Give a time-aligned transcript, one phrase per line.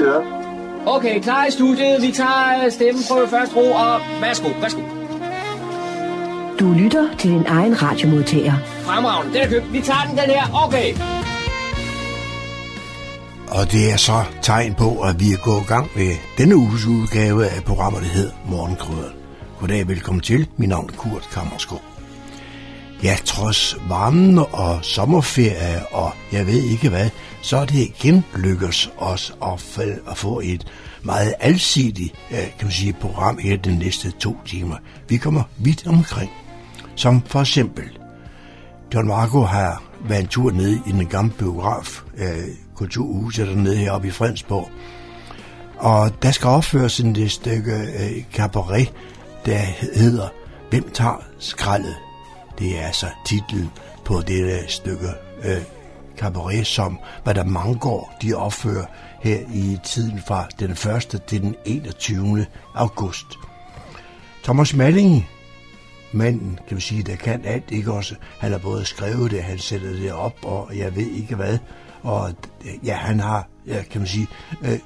[0.00, 0.22] Kører.
[0.86, 2.02] Okay, klar i studiet.
[2.02, 4.80] Vi tager øh, stemmen på første ro, og værsgo, værsgo.
[6.60, 8.54] Du lytter til din egen radiomodtager.
[8.82, 9.72] Fremragende, den er købt.
[9.72, 10.64] Vi tager den, den her.
[10.66, 10.94] Okay.
[13.48, 16.86] Og det er så tegn på, at vi er gået i gang med denne uges
[16.86, 19.12] udgave af programmet, der hedder Morgenkryderen.
[19.60, 20.48] Goddag, velkommen til.
[20.56, 21.82] Mit navn er Kurt Kammerskov.
[23.02, 27.10] Ja, trods varmen og sommerferie og jeg ved ikke hvad,
[27.42, 29.34] så er det igen lykkes os
[30.10, 30.66] at, få et
[31.02, 34.76] meget alsidigt øh, kan man sige, program her de næste to timer.
[35.08, 36.30] Vi kommer vidt omkring.
[36.94, 37.98] Som for eksempel,
[38.94, 44.08] John Marco har været en tur ned i den gamle biograf, øh, kulturhuset dernede heroppe
[44.08, 44.70] i Fredensborg.
[45.76, 48.92] Og der skal opføres en det stykke øh, cabaret,
[49.46, 49.58] der
[49.92, 50.28] hedder
[50.70, 51.96] Hvem tager skraldet?
[52.58, 53.70] Det er altså titlen
[54.04, 55.08] på det stykke
[55.44, 55.62] øh,
[56.20, 58.84] cabaret, som Madame Mangård de opfører
[59.20, 61.22] her i tiden fra den 1.
[61.26, 62.46] til den 21.
[62.74, 63.26] august.
[64.42, 65.28] Thomas Malling,
[66.12, 68.14] manden, kan vi sige, der kan alt, ikke også?
[68.38, 71.58] Han har både skrevet det, han sætter det op, og jeg ved ikke hvad.
[72.02, 72.34] Og
[72.84, 74.26] ja, han har, ja, kan man sige,
[74.62, 74.78] øh,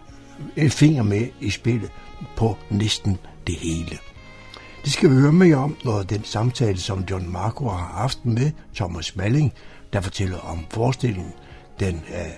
[0.56, 1.90] en finger med i spillet
[2.36, 3.98] på næsten det hele.
[4.84, 8.50] Det skal vi høre mere om, når den samtale, som John Marco har haft med
[8.74, 9.52] Thomas Malling,
[9.94, 11.32] der fortæller om forestillingen,
[11.80, 12.30] den er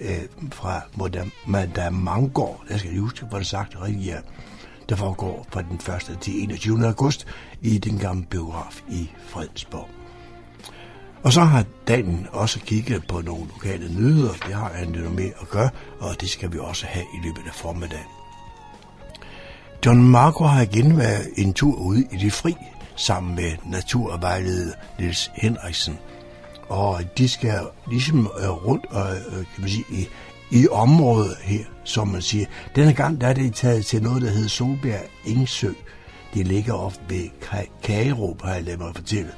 [0.00, 0.80] øh, fra
[1.46, 4.16] Madame Mangård, der skal jeg huske, hvor det sagt rigtigt ja,
[4.88, 5.80] der foregår fra den
[6.12, 6.18] 1.
[6.20, 6.86] til 21.
[6.86, 7.26] august
[7.62, 9.88] i den gamle biograf i Fredensborg.
[11.22, 14.32] Og så har Dan også kigget på nogle lokale nyheder.
[14.32, 17.42] Det har han noget med at gøre, og det skal vi også have i løbet
[17.46, 18.06] af formiddagen.
[19.86, 22.54] John Marco har igen været en tur ude i det fri,
[22.96, 25.98] sammen med naturvejleder Niels Henriksen.
[26.68, 30.08] Og de skal ligesom øh, rundt og, øh, kan man sige, i,
[30.50, 32.46] i området her, som man siger.
[32.76, 35.70] Denne gang der er det taget til noget, der hedder Solbjerg Ingsø.
[36.34, 37.28] Det ligger op ved
[37.82, 39.30] Kagerup, har jeg lavet mig fortælle.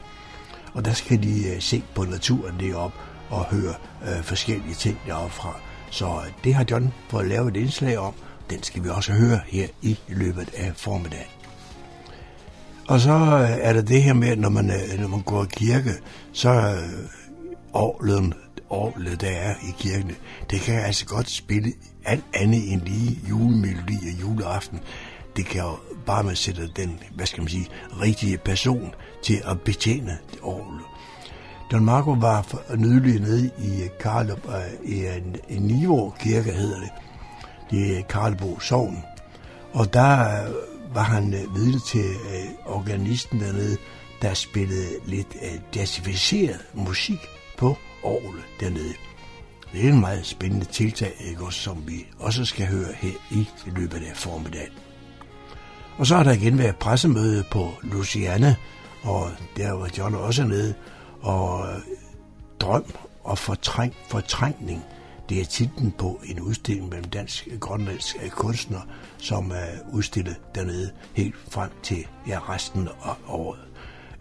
[0.75, 2.97] Og der skal de øh, se på naturen deroppe
[3.31, 5.57] og høre øh, forskellige ting deroppe fra.
[5.91, 8.15] Så øh, det har John fået lavet et indslag om,
[8.51, 11.31] den skal vi også høre her i løbet af formiddagen.
[12.89, 15.47] Og så øh, er der det her med, når man, øh, når man går i
[15.51, 15.91] kirke,
[16.33, 17.09] så øh,
[17.73, 18.35] orlet,
[18.71, 20.13] orlet, der er i kirken,
[20.51, 21.73] det kan altså godt spille
[22.05, 24.81] alt andet end lige julemelodi og juleaften.
[25.37, 25.77] Det kan jo
[26.07, 27.69] bare man sætter den, hvad skal man sige,
[28.03, 30.81] rigtige person til at betjene det orgel.
[31.73, 34.31] Don Marco var for nylig nede i Karl,
[34.85, 36.91] i en, en Nivå kirke, hedder det,
[37.71, 38.99] det er Karlbo Sogn.
[39.73, 40.47] Og der
[40.97, 43.77] var han øh, vidne til øh, organisten dernede,
[44.23, 47.19] der spillede lidt øh, jazzificeret musik
[47.59, 48.95] på orgel dernede.
[49.73, 53.49] Det er en meget spændende tiltag, ikke også, som vi også skal høre her i
[53.67, 54.73] løbet af formiddagen.
[55.99, 58.55] Og så har der igen været pressemøde på Luciana,
[59.03, 60.75] og der var John også nede,
[61.21, 61.81] og øh,
[62.61, 62.85] drøm
[63.25, 64.85] og fortræng, fortrængning–
[65.29, 68.83] det er titlen på en udstilling mellem dansk og grønlandsk øh, kunstnere,
[69.19, 73.59] som er udstillet dernede helt frem til ja, resten af året.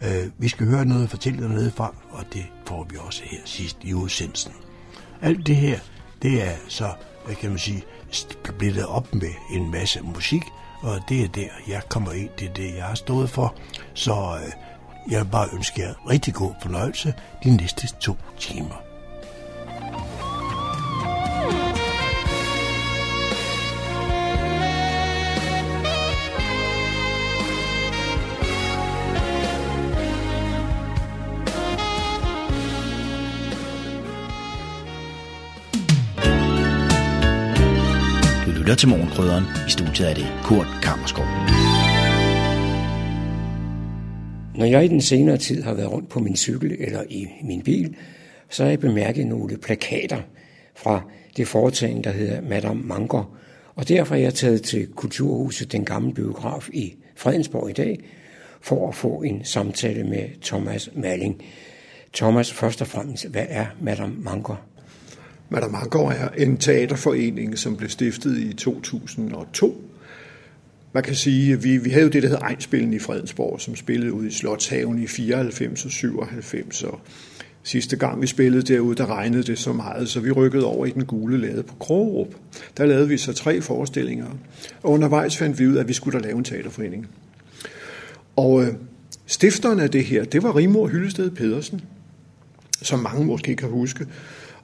[0.01, 3.77] Uh, vi skal høre noget fortælle dernede fra, og det får vi også her sidst
[3.81, 4.51] i udsendelsen.
[5.21, 5.79] Alt det her,
[6.21, 6.93] det er så,
[7.25, 10.43] hvad kan man sige, splittet op med en masse musik,
[10.81, 12.29] og det er der, jeg kommer ind.
[12.39, 13.55] Det er det, jeg har stået for.
[13.93, 17.13] Så uh, jeg vil bare ønske jer rigtig god fornøjelse
[17.43, 18.84] de næste to timer.
[38.75, 39.43] Lytter til Morgenkrydderen.
[39.67, 41.25] I studiet er det Kurt Kammerskov.
[44.55, 47.61] Når jeg i den senere tid har været rundt på min cykel eller i min
[47.61, 47.95] bil,
[48.49, 50.21] så har jeg bemærket nogle plakater
[50.75, 51.01] fra
[51.37, 53.37] det foretagende, der hedder Madame Manger.
[53.75, 57.99] Og derfor er jeg taget til Kulturhuset, den gamle biograf i Fredensborg i dag,
[58.61, 61.41] for at få en samtale med Thomas Malling.
[62.13, 64.74] Thomas, først og fremmest, hvad er Madame Manger?
[65.49, 69.81] Madame Mangård er en teaterforening, som blev stiftet i 2002.
[70.93, 73.75] Man kan sige, at vi, vi havde jo det, der hed Ejnspillen i Fredensborg, som
[73.75, 76.83] spillede ud i Slotshaven i 94 og 97.
[76.83, 76.99] Og
[77.63, 80.89] sidste gang vi spillede derude, der regnede det så meget, så vi rykkede over i
[80.89, 82.35] den gule lade på Krogerup.
[82.77, 84.27] Der lavede vi så tre forestillinger,
[84.83, 87.07] og undervejs fandt vi ud af, at vi skulle da lave en teaterforening.
[88.35, 88.73] Og øh,
[89.25, 91.81] stifteren af det her, det var Rimor Hyllested Pedersen,
[92.81, 94.07] som mange måske kan huske.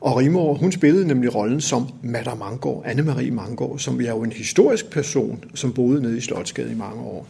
[0.02, 4.32] Og Rimor, hun spillede nemlig rollen som Madder Mangård, Anne-Marie Mangård, som er jo en
[4.32, 7.28] historisk person, som boede nede i Slotsgade i mange år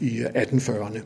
[0.00, 1.00] i 1840'erne.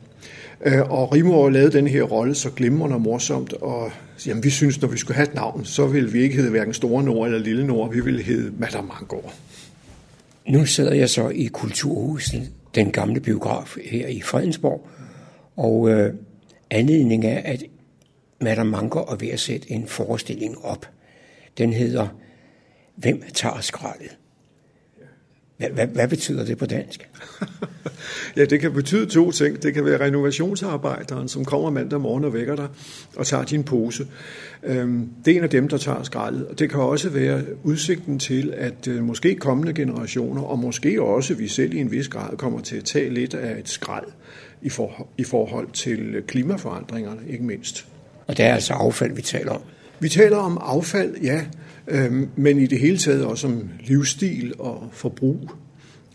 [0.65, 3.91] Øh, og Rimor lavede den her rolle så glimrende og morsomt, og
[4.27, 6.73] jamen, vi synes, når vi skulle have et navn, så ville vi ikke hedde hverken
[6.73, 9.33] Store Nord eller Lille Nord, vi ville hedde Madame Mangård.
[10.47, 14.87] Nu sidder jeg så i Kulturhuset, den gamle biograf her i Fredensborg,
[15.57, 16.13] og øh,
[16.69, 17.63] anledningen er, at
[18.41, 20.89] Madame Manker er ved at sætte en forestilling op.
[21.57, 22.07] Den hedder
[22.95, 24.17] Hvem tager skraldet?
[25.57, 27.09] Hvad, hvad, hvad betyder det på dansk?
[28.37, 29.63] ja, det kan betyde to ting.
[29.63, 32.67] Det kan være renovationsarbejderen, som kommer mandag morgen og vækker dig
[33.15, 34.07] og tager din pose.
[34.63, 36.47] Øhm, det er en af dem, der tager skraldet.
[36.47, 41.33] Og det kan også være udsigten til, at øh, måske kommende generationer, og måske også
[41.33, 44.07] vi selv i en vis grad, kommer til at tage lidt af et skrald
[44.61, 47.87] i, for, i forhold til øh, klimaforandringerne, ikke mindst.
[48.27, 49.61] Og det er altså affald, vi taler om?
[49.99, 51.45] Vi taler om affald, ja,
[51.87, 55.51] øh, men i det hele taget også om livsstil og forbrug,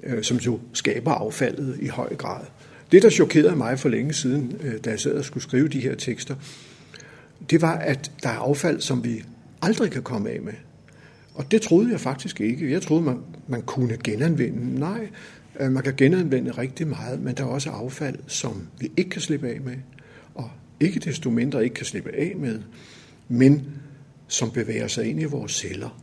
[0.03, 2.45] øh, som jo skaber affaldet i høj grad.
[2.93, 5.81] Det, der chokerede mig for længe siden, øh, da jeg sad og skulle skrive de
[5.81, 6.35] her tekster,
[7.51, 9.25] det var, at der er affald, som vi
[9.63, 10.53] aldrig kan komme af med.
[11.35, 12.73] Og det troede jeg faktisk ikke.
[12.73, 13.19] Jeg troede, man,
[13.49, 14.81] man kunne genanvende.
[14.81, 15.09] Nej,
[15.61, 19.21] øh, man kan genanvende rigtig meget, men der er også affald, som vi ikke kan
[19.21, 19.77] slippe af med,
[20.81, 22.61] ikke desto mindre ikke kan slippe af med,
[23.29, 23.69] men
[24.29, 26.03] som bevæger sig ind i vores celler.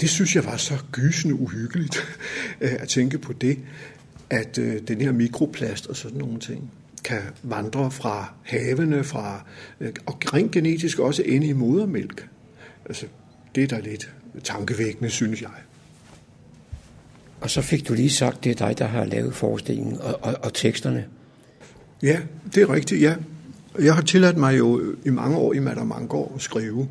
[0.00, 2.18] Det synes jeg var så gysende uhyggeligt
[2.60, 3.58] at tænke på det,
[4.30, 6.70] at øh, den her mikroplast og sådan nogle ting
[7.04, 9.44] kan vandre fra havene, fra,
[9.80, 12.28] øh, og rent genetisk også ind i modermælk.
[12.86, 13.06] Altså,
[13.54, 14.12] det er da lidt
[14.44, 15.50] tankevækkende, synes jeg.
[17.40, 20.36] Og så fik du lige sagt, det er dig, der har lavet forestillingen og, og,
[20.42, 21.06] og teksterne.
[22.02, 22.20] Ja,
[22.54, 23.14] det er rigtigt, ja.
[23.78, 25.94] Jeg har tilladt mig jo i mange år i Madame
[26.34, 26.88] at skrive.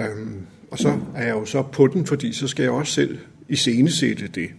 [0.00, 0.40] Øhm,
[0.70, 4.28] og så er jeg jo så på den, fordi så skal jeg også selv iscenesætte
[4.28, 4.50] det.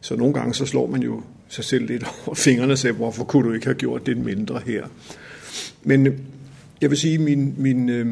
[0.00, 3.24] Så nogle gange så slår man jo sig selv lidt over fingrene og siger, hvorfor
[3.24, 4.86] kunne du ikke have gjort det mindre her?
[5.82, 6.18] Men øh,
[6.80, 8.06] jeg vil sige, min, min, øh,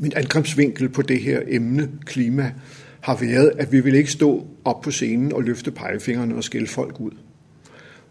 [0.00, 2.52] min angrebsvinkel på det her emne, klima,
[3.00, 6.66] har været, at vi vil ikke stå op på scenen og løfte pegefingrene og skælde
[6.66, 7.10] folk ud.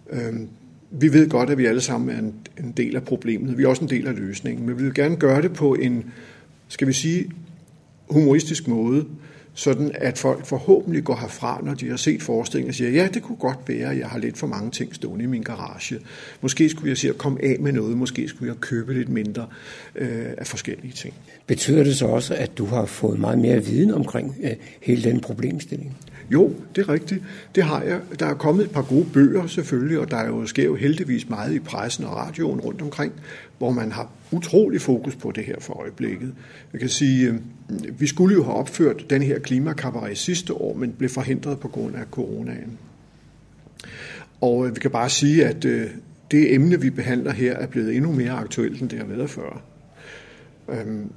[0.10, 0.50] Øhm,
[0.92, 3.58] vi ved godt, at vi alle sammen er en, en del af problemet.
[3.58, 6.06] Vi er også en del af løsningen, men vi vil gerne gøre det på en,
[6.68, 7.32] skal vi sige,
[8.10, 9.06] humoristisk måde,
[9.54, 13.24] sådan at folk forhåbentlig går herfra, når de har set forestillingen og siger, ja, det
[13.24, 16.00] kunne godt være, at jeg har lidt for mange ting stående i min garage.
[16.42, 19.48] Måske skulle jeg se at komme af med noget, måske skulle jeg købe lidt mindre
[19.96, 21.14] øh, af forskellige ting.
[21.48, 25.20] Betyder det så også, at du har fået meget mere viden omkring øh, hele den
[25.20, 25.98] problemstilling?
[26.32, 27.24] Jo, det er rigtigt.
[27.56, 28.02] Det har jeg.
[28.20, 31.30] Der er kommet et par gode bøger selvfølgelig, og der er jo sker jo heldigvis
[31.30, 33.14] meget i pressen og radioen rundt omkring,
[33.58, 36.34] hvor man har utrolig fokus på det her for øjeblikket.
[36.74, 37.36] Jeg kan sige, øh,
[38.00, 41.96] vi skulle jo have opført den her klimakabaret sidste år, men blev forhindret på grund
[41.96, 42.78] af coronaen.
[44.42, 45.90] Og øh, vi kan bare sige, at øh,
[46.32, 49.62] det emne, vi behandler her, er blevet endnu mere aktuelt, end det har været før.
[50.70, 51.12] Øhm,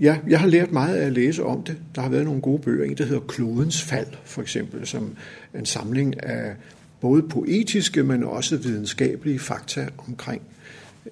[0.00, 1.76] Ja, jeg har lært meget af at læse om det.
[1.94, 2.84] Der har været nogle gode bøger.
[2.84, 5.16] En, der hedder Klodens fald, for eksempel, som
[5.54, 6.54] en samling af
[7.00, 10.42] både poetiske, men også videnskabelige fakta omkring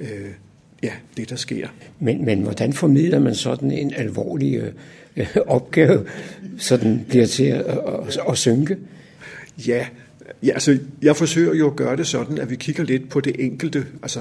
[0.01, 0.09] øh,
[0.83, 1.69] ja, det, der sker.
[2.01, 4.73] Men, men hvordan formidler man sådan en alvorlig
[5.17, 6.07] øh, opgave,
[6.59, 8.77] så den bliver til at, at, at synke?
[9.67, 9.87] Ja,
[10.43, 13.37] ja, altså jeg forsøger jo at gøre det sådan, at vi kigger lidt på det
[13.39, 14.21] enkelte, altså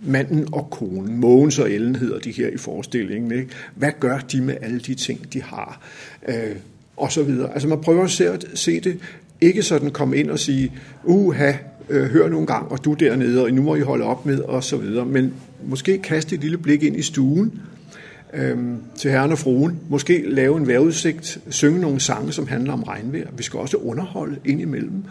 [0.00, 3.32] manden og konen, Mogens og Ellen hedder de her i forestillingen.
[3.32, 3.48] Ikke?
[3.74, 5.80] Hvad gør de med alle de ting, de har?
[6.28, 6.56] Øh,
[6.96, 7.52] og så videre.
[7.52, 8.98] Altså man prøver at se, at se det,
[9.40, 10.72] ikke sådan komme ind og sige,
[11.04, 11.52] uha,
[11.88, 14.64] øh, hør nogle gang, og du dernede, og nu må I holde op med, og
[14.64, 15.04] så videre.
[15.06, 15.32] Men
[15.66, 17.60] måske kaste et lille blik ind i stuen
[18.34, 18.58] øh,
[18.96, 19.78] til herren og fruen.
[19.88, 23.28] Måske lave en vejrudsigt, synge nogle sange, som handler om regnvejr.
[23.36, 25.04] Vi skal også underholde indimellem.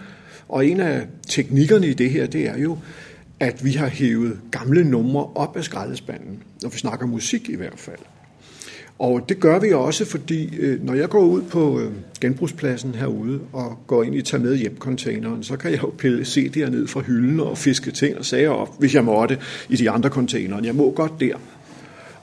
[0.50, 2.78] Og en af teknikkerne i det her, det er jo,
[3.44, 7.80] at vi har hævet gamle numre op af skraldespanden, når vi snakker musik i hvert
[7.80, 8.00] fald.
[9.00, 13.40] Og det gør vi også, fordi øh, når jeg går ud på øh, genbrugspladsen herude
[13.54, 16.88] og går ind i tage med hjem containeren, så kan jeg jo pille CD'er ned
[16.88, 19.38] fra hylden og fiske ting og sager op, hvis jeg måtte,
[19.70, 20.62] i de andre containere.
[20.64, 21.36] Jeg må godt der.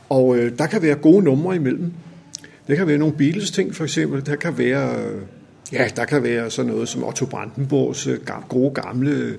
[0.09, 1.93] Og øh, der kan være gode numre imellem.
[2.69, 4.27] Der kan være nogle Beatles ting for eksempel.
[4.27, 5.21] Der kan være, øh,
[5.73, 8.09] ja, der kan være sådan noget som Otto Brandenborgs
[8.49, 9.35] gode gamle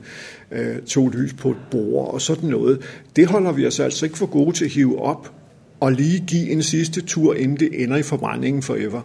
[0.52, 2.82] øh, to lys på et bord og sådan noget.
[3.16, 5.32] Det holder vi os altså ikke for gode til at hive op
[5.80, 9.02] og lige give en sidste tur, inden det ender i forbrændingen forever.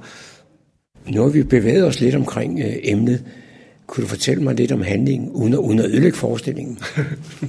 [1.10, 3.24] Nu har vi bevæget os lidt omkring øh, emnet.
[3.86, 6.78] Kunne du fortælle mig lidt om handlingen, uden at, uden at ødelægge forestillingen?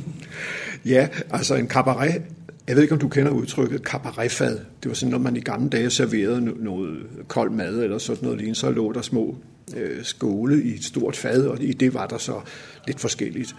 [0.86, 2.22] ja, altså en cabaret
[2.68, 4.60] Jeg ved ikke, om du kender udtrykket cabaretfad.
[4.84, 8.38] Det var sådan, når man i gamle dage serverede noget kold mad eller sådan noget
[8.38, 9.36] lignende, så lå der små
[9.76, 12.42] øh, skåle i et stort fad, og i det var der så
[12.88, 13.56] lidt forskelligt.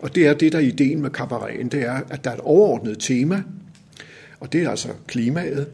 [0.00, 2.40] Og det er det, der er ideen med cabareten, det er, at der er et
[2.40, 3.42] overordnet tema,
[4.40, 5.66] og det er altså klimaet,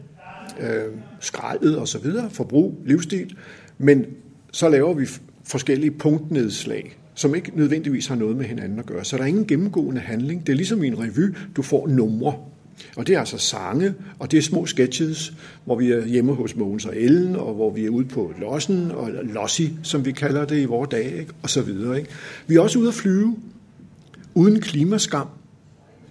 [0.59, 3.37] øh, skraldet og så videre, forbrug, livsstil,
[3.77, 4.05] men
[4.51, 5.07] så laver vi
[5.43, 9.05] forskellige punktnedslag, som ikke nødvendigvis har noget med hinanden at gøre.
[9.05, 10.47] Så der er ingen gennemgående handling.
[10.47, 12.35] Det er ligesom i en revy, du får numre.
[12.95, 15.33] Og det er altså sange, og det er små sketches,
[15.65, 18.91] hvor vi er hjemme hos Mogens og Ellen, og hvor vi er ude på lossen,
[18.91, 21.31] og lossi, som vi kalder det i vores dag, ikke?
[21.43, 21.97] og så videre.
[21.97, 22.09] Ikke?
[22.47, 23.35] Vi er også ude at flyve,
[24.33, 25.27] uden klimaskam.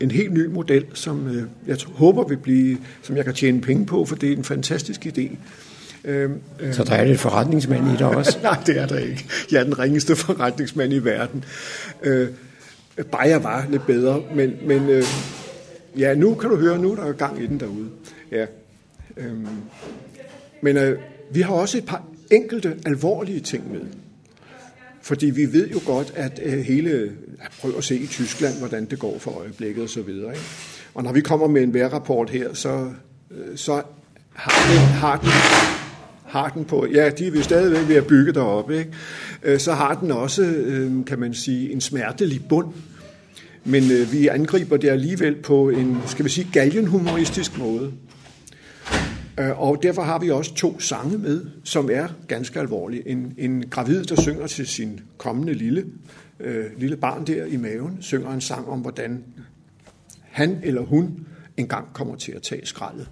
[0.00, 3.86] En helt ny model, som øh, jeg håber vil blive, som jeg kan tjene penge
[3.86, 5.36] på, for det er en fantastisk idé.
[6.04, 6.30] Øh,
[6.60, 6.74] øh.
[6.74, 8.38] Så der er lidt forretningsmand i dig også?
[8.42, 9.24] Nej, det er der ikke.
[9.52, 11.44] Jeg er den ringeste forretningsmand i verden.
[12.02, 12.28] Øh,
[13.12, 15.04] bare jeg var lidt bedre, men, men øh,
[15.98, 17.88] ja, nu kan du høre, nu er der gang i den derude.
[18.30, 18.46] Ja.
[19.16, 19.46] Øhm.
[20.62, 20.98] men øh,
[21.30, 23.80] vi har også et par enkelte alvorlige ting med.
[25.02, 27.12] Fordi vi ved jo godt, at øh, hele,
[27.60, 30.32] prøv at se i Tyskland, hvordan det går for øjeblikket og så videre.
[30.32, 30.44] Ikke?
[30.94, 32.90] Og når vi kommer med en vejrrapport her, så,
[33.30, 33.82] øh, så
[34.32, 35.28] har, den, har, den,
[36.24, 38.90] har den på, ja, de er vi stadigvæk ved at bygge deroppe, ikke?
[39.42, 42.68] Øh, så har den også, øh, kan man sige, en smertelig bund.
[43.66, 47.92] Men øh, vi angriber det alligevel på en, skal vi sige, galgenhumoristisk måde.
[49.40, 53.08] Øh, og derfor har vi også to sange med, som er ganske alvorlige.
[53.08, 55.84] En, en gravid, der synger til sin kommende lille,
[56.40, 59.24] øh, lille barn der i maven, synger en sang om, hvordan
[60.22, 63.08] han eller hun engang kommer til at tage skraldet.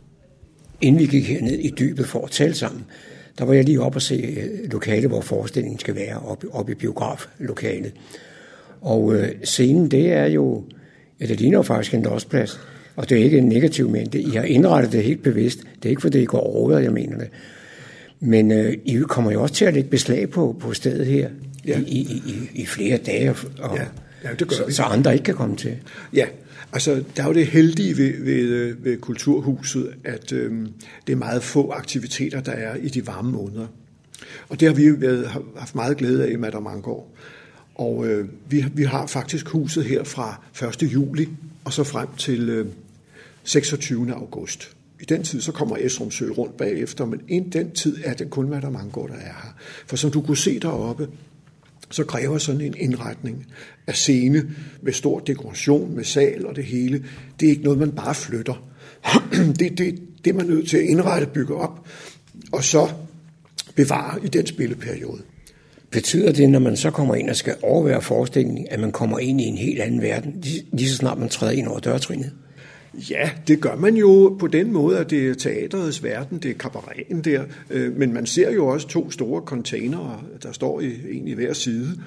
[0.81, 2.85] Inden vi gik herned i dybet for at tale sammen,
[3.39, 6.71] der var jeg lige op og se øh, lokale, hvor forestillingen skal være, oppe op
[6.71, 7.93] i biograflokalet.
[8.85, 10.65] Og øh, scenen, det er jo,
[11.21, 12.61] ja, det ligner jo faktisk en losplads.
[12.97, 14.21] Og det er ikke en negativ mente.
[14.21, 15.59] I har indrettet det helt bevidst.
[15.59, 17.29] Det er ikke, fordi I går over, jeg mener det.
[18.21, 21.29] Men øh, I kommer jo også til at lægge beslag på, på stedet her
[21.67, 21.79] ja.
[21.79, 23.85] i, i, i, i flere dage, og, ja.
[24.25, 24.73] Ja, det gør så, vi.
[24.73, 25.77] så andre ikke kan komme til.
[26.13, 26.27] Ja,
[26.73, 30.67] altså der er jo det heldige ved, ved, ved Kulturhuset, at øh,
[31.07, 33.67] det er meget få aktiviteter, der er i de varme måneder.
[34.49, 37.15] Og det har vi været, haft meget glæde af i Madame Angård.
[37.75, 40.43] Og øh, vi, vi har faktisk huset her fra
[40.83, 40.83] 1.
[40.83, 41.29] juli
[41.65, 42.67] og så frem til øh,
[43.45, 44.15] 26.
[44.15, 44.77] august.
[45.01, 48.49] I den tid så kommer Esrumsø rundt bagefter, men inden den tid er det kun
[48.49, 49.55] Madame går, der er her.
[49.87, 51.09] For som du kunne se deroppe,
[51.91, 53.47] så kræver sådan en indretning
[53.87, 54.51] af scene
[54.83, 57.05] med stor dekoration, med sal og det hele.
[57.41, 58.71] Det er ikke noget, man bare flytter.
[59.61, 61.87] det, det, det er man nødt til at indrette, bygge op,
[62.53, 62.93] og så
[63.75, 65.23] bevare i den spilleperiode.
[65.95, 69.41] Betyder det, når man så kommer ind og skal overvære forestillingen, at man kommer ind
[69.41, 72.33] i en helt anden verden, lige så snart man træder ind over dørtrinet?
[73.11, 76.55] Ja, det gør man jo på den måde, at det er teaterets verden, det er
[76.55, 81.29] kabareten der, øh, men man ser jo også to store containere, der står i en
[81.29, 82.01] i hver side.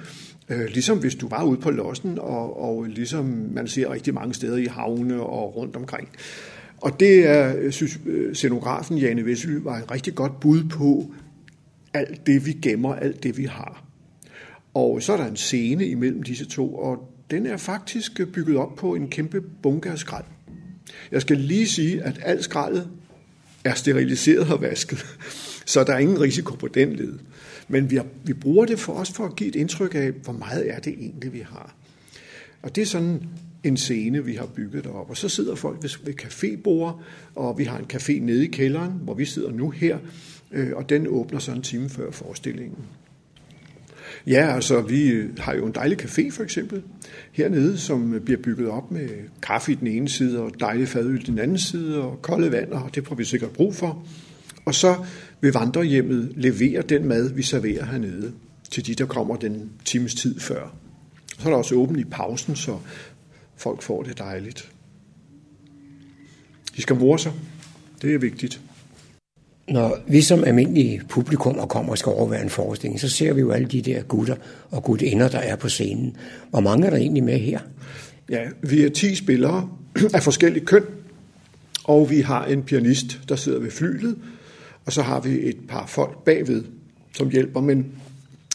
[0.48, 4.34] Øh, ligesom hvis du var ude på lossen, og, og ligesom man ser rigtig mange
[4.34, 6.08] steder i havne og rundt omkring.
[6.78, 7.98] Og det er, øh, synes
[8.32, 11.10] scenografen Jane Vessely var et rigtig godt bud på
[11.94, 13.84] alt det, vi gemmer, alt det, vi har.
[14.74, 18.74] Og så er der en scene imellem disse to, og den er faktisk bygget op
[18.76, 20.24] på en kæmpe bunke af skrald.
[21.12, 22.90] Jeg skal lige sige, at alt skraldet
[23.64, 25.06] er steriliseret og vasket,
[25.66, 27.18] så der er ingen risiko på den led.
[27.68, 30.32] Men vi, har, vi bruger det for os for at give et indtryk af, hvor
[30.32, 31.74] meget er det egentlig, vi har.
[32.62, 33.22] Og det er sådan
[33.64, 35.10] en scene, vi har bygget derop.
[35.10, 37.02] Og så sidder folk ved, ved cafébord,
[37.34, 39.98] og vi har en café nede i kælderen, hvor vi sidder nu her,
[40.52, 42.78] øh, og den åbner så en time før forestillingen.
[44.26, 46.82] Ja, altså vi har jo en dejlig café for eksempel
[47.32, 49.08] hernede, som bliver bygget op med
[49.42, 52.72] kaffe i den ene side og dejlig fadøl i den anden side og kolde vand,
[52.72, 54.06] og det får vi sikkert brug for.
[54.64, 55.04] Og så
[55.40, 58.32] vil vandrehjemmet levere den mad, vi serverer hernede
[58.70, 60.74] til de, der kommer den times tid før.
[61.38, 62.78] Så er der også åbent i pausen, så
[63.56, 64.70] folk får det dejligt.
[66.76, 67.32] De skal mor sig.
[68.02, 68.60] Det er vigtigt.
[69.70, 73.40] Når vi som almindelige publikum og kommer og skal overvære en forestilling, så ser vi
[73.40, 74.36] jo alle de der gutter
[74.70, 76.16] og gutinder, der er på scenen.
[76.50, 77.58] Hvor mange er der egentlig med her?
[78.30, 79.68] Ja, vi er 10 spillere
[80.14, 80.84] af forskellige køn,
[81.84, 84.16] og vi har en pianist, der sidder ved flylet,
[84.86, 86.64] og så har vi et par folk bagved,
[87.16, 87.60] som hjælper.
[87.60, 87.86] Men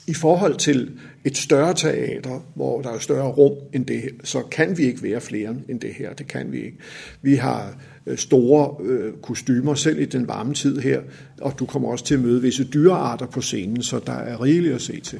[0.08, 0.92] i forhold til
[1.26, 5.04] et større teater, hvor der er større rum end det her, så kan vi ikke
[5.04, 6.14] være flere end det her.
[6.14, 6.78] Det kan vi ikke.
[7.22, 11.02] Vi har øh, store øh, kostymer selv i den varme tid her,
[11.42, 14.76] og du kommer også til at møde visse dyrearter på scenen, så der er rigeligt
[14.76, 15.20] at se til.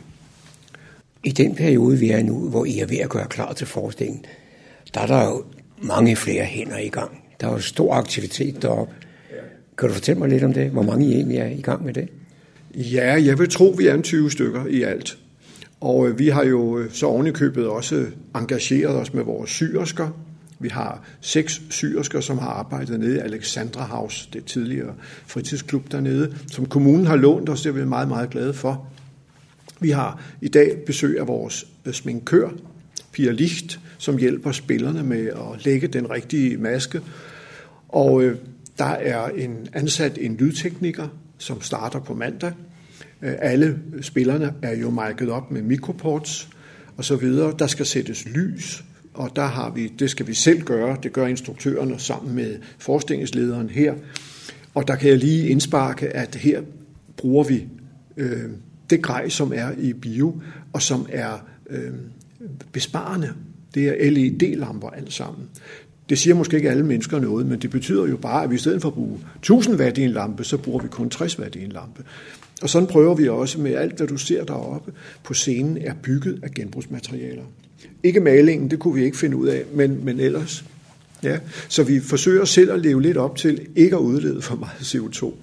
[1.24, 4.26] I den periode, vi er nu, hvor I er ved at gøre klar til forestillingen,
[4.94, 5.44] der er der jo
[5.82, 7.24] mange flere hænder i gang.
[7.42, 8.94] Der er jo stor aktivitet deroppe.
[9.78, 10.70] Kan du fortælle mig lidt om det?
[10.70, 12.10] Hvor mange I egentlig er i gang med det?
[12.76, 15.18] Ja, jeg vil tro, vi er en 20 stykker i alt.
[15.82, 20.10] Og øh, vi har jo øh, så ovenikøbet også engageret os med vores syrsker.
[20.60, 24.94] Vi har seks syrsker, som har arbejdet nede i Alexandra House, det tidligere
[25.26, 27.62] fritidsklub dernede, som kommunen har lånt os.
[27.62, 28.88] Det er vi meget, meget glade for.
[29.80, 32.50] Vi har i dag besøg af vores øh, sminkør,
[33.12, 37.02] Pia Licht, som hjælper spillerne med at lægge den rigtige maske.
[37.90, 38.38] Og øh,
[38.78, 41.08] der er en ansat en lydtekniker,
[41.44, 42.52] som starter på mandag.
[43.22, 46.50] Øh, alle spillerne er jo mic'et op med mikroports
[46.98, 47.56] og så videre.
[47.60, 48.84] Der skal sættes lys,
[49.14, 50.98] og der har vi, det skal vi selv gøre.
[51.04, 53.94] Det gør instruktørerne sammen med forestillingslederen her.
[54.74, 56.62] Og der kan jeg lige indsparke, at her
[57.18, 57.68] bruger vi
[58.18, 58.50] øh,
[58.90, 60.42] det grej, som er i bio,
[60.74, 61.92] og som er øh,
[62.72, 63.34] besparende.
[63.74, 65.50] Det er LED-lamper alt sammen.
[66.14, 68.58] Det siger måske ikke alle mennesker noget, men det betyder jo bare, at vi i
[68.58, 71.56] stedet for at bruge 1000 watt i en lampe, så bruger vi kun 60 watt
[71.56, 72.04] i en lampe.
[72.62, 74.92] Og sådan prøver vi også med alt, hvad du ser deroppe
[75.24, 77.42] på scenen, er bygget af genbrugsmaterialer.
[78.04, 80.66] Ikke malingen, det kunne vi ikke finde ud af, men, men ellers.
[81.24, 81.38] Ja.
[81.70, 85.34] Så vi forsøger selv at leve lidt op til ikke at udlede for meget CO2.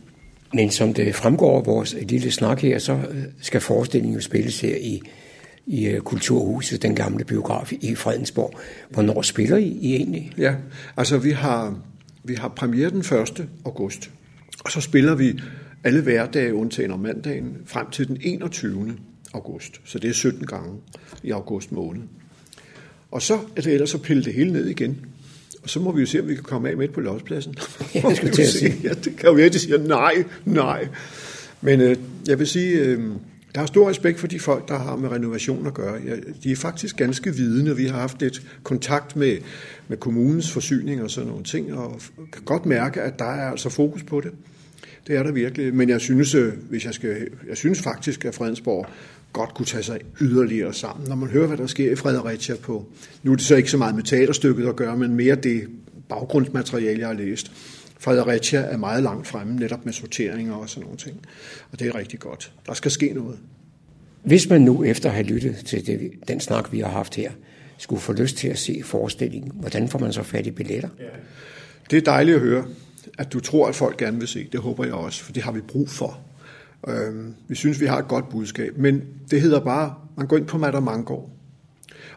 [0.54, 4.60] Men som det fremgår af vores lille snak her, så øh, skal forestillingen jo spilles
[4.60, 5.02] her i
[5.66, 8.60] i øh, Kulturhuset, den gamle biograf i Fredensborg.
[8.90, 10.32] Hvornår spiller I, I egentlig?
[10.38, 10.54] Ja,
[10.96, 11.80] altså vi har,
[12.24, 13.48] vi har premiere den 1.
[13.64, 14.10] august,
[14.64, 15.40] og så spiller vi
[15.84, 18.96] alle hverdage undtagen om mandagen frem til den 21.
[19.32, 19.80] august.
[19.84, 20.78] Så det er 17 gange
[21.22, 22.02] i august måned.
[23.10, 25.06] Og så er det ellers at pille det hele ned igen.
[25.62, 27.54] Og så må vi jo se, om vi kan komme af midt på lodspladsen.
[27.94, 28.74] Ja, jeg skal til at sige.
[28.82, 30.88] Ja, det kan jo være, at de siger nej, nej.
[31.60, 31.96] Men øh,
[32.28, 33.10] jeg vil sige, øh,
[33.54, 36.00] der er stor respekt for de folk, der har med renovation at gøre.
[36.06, 37.76] Ja, de er faktisk ganske vidende.
[37.76, 39.38] Vi har haft lidt kontakt med,
[39.88, 42.00] med kommunens forsyning og sådan nogle ting, og
[42.32, 44.30] kan godt mærke, at der er altså fokus på det.
[45.06, 45.74] Det er der virkelig.
[45.74, 48.86] Men jeg synes, øh, hvis jeg, skal, jeg synes faktisk, at Fredensborg
[49.32, 51.08] godt kunne tage sig yderligere sammen.
[51.08, 52.86] Når man hører, hvad der sker i Fredericia på,
[53.22, 55.68] nu er det så ikke så meget med teaterstykket at gøre, men mere det
[56.08, 57.52] baggrundsmateriale, jeg har læst.
[58.00, 61.20] Fredericia er meget langt fremme, netop med sorteringer og sådan nogle ting.
[61.72, 62.52] Og det er rigtig godt.
[62.66, 63.38] Der skal ske noget.
[64.22, 67.30] Hvis man nu efter at have lyttet til det, den snak, vi har haft her,
[67.78, 70.88] skulle få lyst til at se forestillingen, hvordan får man så fat i billetter?
[70.98, 71.04] Ja.
[71.90, 72.64] Det er dejligt at høre,
[73.18, 74.48] at du tror, at folk gerne vil se.
[74.52, 76.20] Det håber jeg også, for det har vi brug for.
[76.88, 80.46] Øhm, vi synes, vi har et godt budskab, men det hedder bare, man går ind
[80.46, 81.30] på Madame Mangård,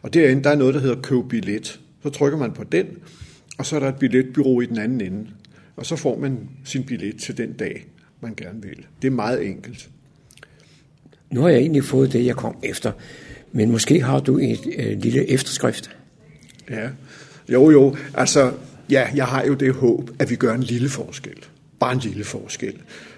[0.01, 1.79] og derinde der er noget, der hedder køb billet.
[2.03, 2.85] Så trykker man på den,
[3.57, 5.27] og så er der et billetbyrå i den anden ende.
[5.75, 7.85] Og så får man sin billet til den dag,
[8.21, 8.85] man gerne vil.
[9.01, 9.89] Det er meget enkelt.
[11.31, 12.91] Nu har jeg egentlig fået det, jeg kom efter.
[13.51, 15.95] Men måske har du et øh, lille efterskrift.
[16.69, 16.89] Ja,
[17.49, 17.95] jo jo.
[18.13, 18.51] Altså,
[18.89, 21.45] ja, jeg har jo det håb, at vi gør en lille forskel.
[21.79, 22.73] Bare en lille forskel.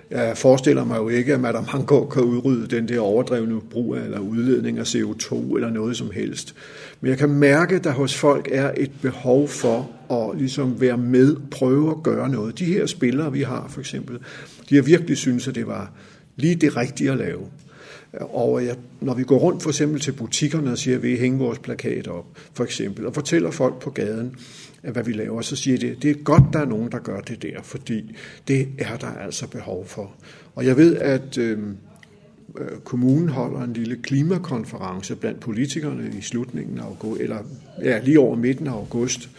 [0.10, 4.04] Jeg forestiller mig jo ikke, at Madame Hanggaard kan udrydde den der overdrevne brug af
[4.04, 6.56] eller udledning af CO2 eller noget som helst.
[7.02, 10.98] Men jeg kan mærke, at der hos folk er et behov for at ligesom være
[10.98, 12.60] med, prøve at gøre noget.
[12.60, 14.20] De her spillere, vi har for eksempel,
[14.70, 15.92] de har virkelig synes, at det var
[16.36, 17.42] lige det rigtige at lave.
[18.20, 21.40] Og jeg, når vi går rundt for eksempel til butikkerne og siger, at vi hænge
[21.40, 24.36] vores plakater op, for eksempel, og fortæller folk på gaden,
[24.82, 27.42] hvad vi laver, så siger de, det er godt, der er nogen, der gør det
[27.42, 28.16] der, fordi
[28.48, 30.12] det er der altså behov for.
[30.56, 31.60] Og jeg ved, at øh,
[32.60, 37.38] Øh, kommunen holder en lille klimakonference blandt politikerne i slutningen af august, eller
[37.84, 39.30] ja, lige over midten af august.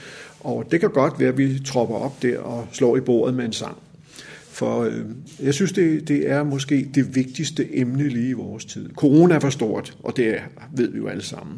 [0.40, 3.44] Og det kan godt være, at vi tropper op der og slår i bordet med
[3.44, 3.76] en sang.
[4.50, 5.00] For øh,
[5.42, 8.88] jeg synes, det, det er måske det vigtigste emne lige i vores tid.
[8.94, 10.40] Corona er for stort, og det er,
[10.72, 11.56] ved vi jo alle sammen.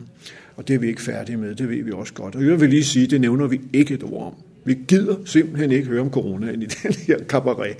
[0.57, 2.37] Og det er vi ikke færdige med, det ved vi også godt.
[2.37, 4.35] Og jeg vil lige sige, det nævner vi ikke et ord om.
[4.65, 7.77] Vi gider simpelthen ikke høre om corona i den her kabaret.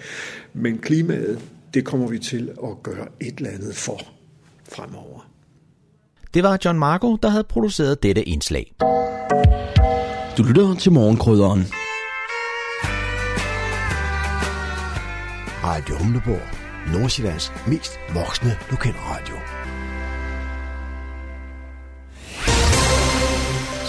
[0.55, 1.39] Men klimaet,
[1.75, 4.01] det kommer vi til at gøre et eller andet for
[4.73, 5.29] fremover.
[6.35, 8.75] Det var John Marco, der havde produceret dette indslag.
[10.39, 11.61] Du lytter til morgenkrydderen.
[15.65, 16.59] Radio Humleborg.
[16.93, 19.35] Nordsjællands mest voksne lokalradio.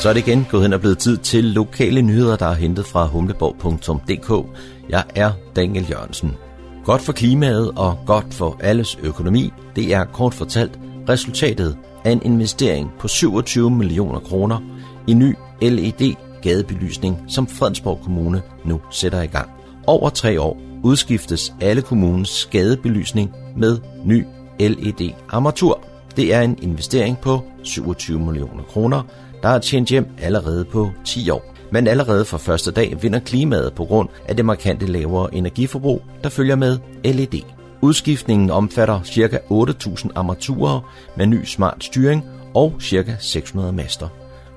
[0.02, 2.86] Så er det igen gået hen og blevet tid til lokale nyheder, der er hentet
[2.86, 4.58] fra humleborg.dk.
[4.90, 6.49] Jeg er Daniel Jørgensen.
[6.90, 12.22] Godt for klimaet og godt for alles økonomi, det er kort fortalt resultatet af en
[12.26, 14.60] investering på 27 millioner kroner
[15.08, 19.50] i ny LED gadebelysning, som Fredensborg Kommune nu sætter i gang.
[19.88, 24.26] Over tre år udskiftes alle kommunens gadebelysning med ny
[24.60, 25.84] LED-armatur.
[26.16, 29.04] Det er en investering på 27 millioner kroner,
[29.44, 31.59] der er tjent hjem allerede på 10 år.
[31.72, 36.30] Men allerede fra første dag vinder klimaet på grund af det markante lavere energiforbrug, der
[36.30, 37.42] følger med LED.
[37.82, 39.40] Udskiftningen omfatter ca.
[39.52, 43.16] 8.000 armaturer med ny smart styring og ca.
[43.20, 44.08] 600 master.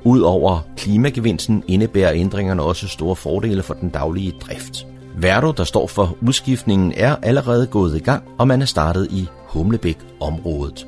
[0.05, 4.87] Udover klimagevinsten indebærer ændringerne også store fordele for den daglige drift.
[5.16, 9.29] Verdo, der står for udskiftningen, er allerede gået i gang, og man er startet i
[9.46, 10.87] Humlebæk-området.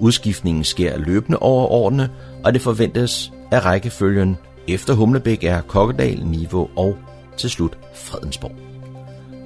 [0.00, 2.10] Udskiftningen sker løbende over årene,
[2.44, 4.36] og det forventes, at rækkefølgen
[4.68, 6.96] efter Humlebæk er Kokkedal, Niveau og
[7.36, 8.54] til slut Fredensborg.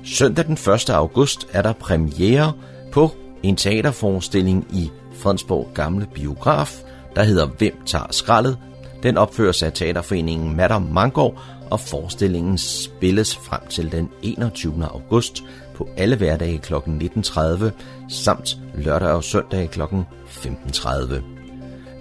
[0.05, 0.91] Søndag den 1.
[0.91, 2.53] august er der premiere
[2.93, 3.11] på
[3.43, 6.83] en teaterforestilling i Fredensborg Gamle Biograf,
[7.17, 8.59] der hedder Hvem tager skraldet?
[9.03, 14.85] Den opføres af teaterforeningen Matter Mangård, og forestillingen spilles frem til den 21.
[14.85, 15.43] august
[15.75, 16.75] på alle hverdage kl.
[16.75, 17.71] 19.30
[18.09, 19.83] samt lørdag og søndag kl.
[19.83, 21.42] 15.30.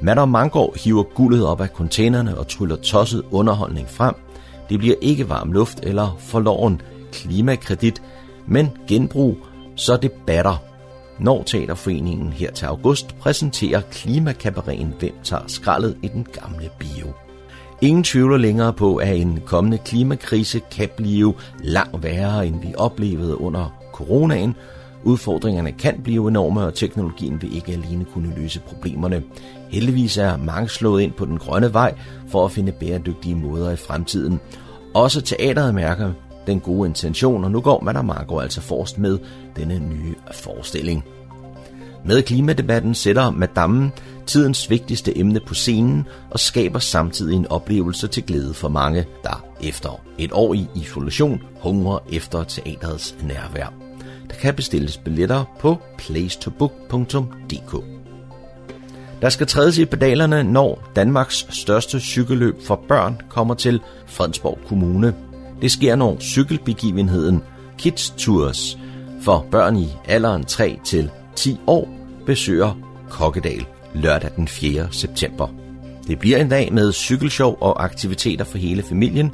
[0.03, 4.15] Madame Mangård hiver guldet op af containerne og tryller tosset underholdning frem.
[4.69, 8.01] Det bliver ikke varm luft eller forloven klimakredit,
[8.47, 9.37] men genbrug,
[9.75, 10.63] så det batter.
[11.19, 17.07] Når Teaterforeningen her til august præsenterer klimakabareten Hvem tager skraldet i den gamle bio.
[17.81, 21.33] Ingen tvivler længere på, at en kommende klimakrise kan blive
[21.63, 24.55] langt værre, end vi oplevede under coronaen.
[25.03, 29.23] Udfordringerne kan blive enorme, og teknologien vil ikke alene kunne løse problemerne.
[29.71, 31.95] Heldigvis er mange slået ind på den grønne vej
[32.27, 34.39] for at finde bæredygtige måder i fremtiden.
[34.93, 36.13] Også teateret mærker
[36.47, 39.19] den gode intention, og nu går Madame Margot altså forrest med
[39.55, 41.03] denne nye forestilling.
[42.05, 43.91] Med klimadebatten sætter Madame
[44.25, 49.45] tidens vigtigste emne på scenen og skaber samtidig en oplevelse til glæde for mange, der
[49.61, 53.73] efter et år i isolation hungrer efter teaterets nærvær.
[54.29, 58.00] Der kan bestilles billetter på placetobook.dk.
[59.21, 65.15] Der skal trædes i pedalerne, når Danmarks største cykelløb for børn kommer til Fredensborg Kommune.
[65.61, 67.43] Det sker, når cykelbegivenheden
[67.77, 68.77] Kids Tours
[69.21, 71.89] for børn i alderen 3 til 10 år
[72.25, 72.79] besøger
[73.09, 74.87] Kokkedal lørdag den 4.
[74.91, 75.47] september.
[76.07, 79.31] Det bliver en dag med cykelshow og aktiviteter for hele familien.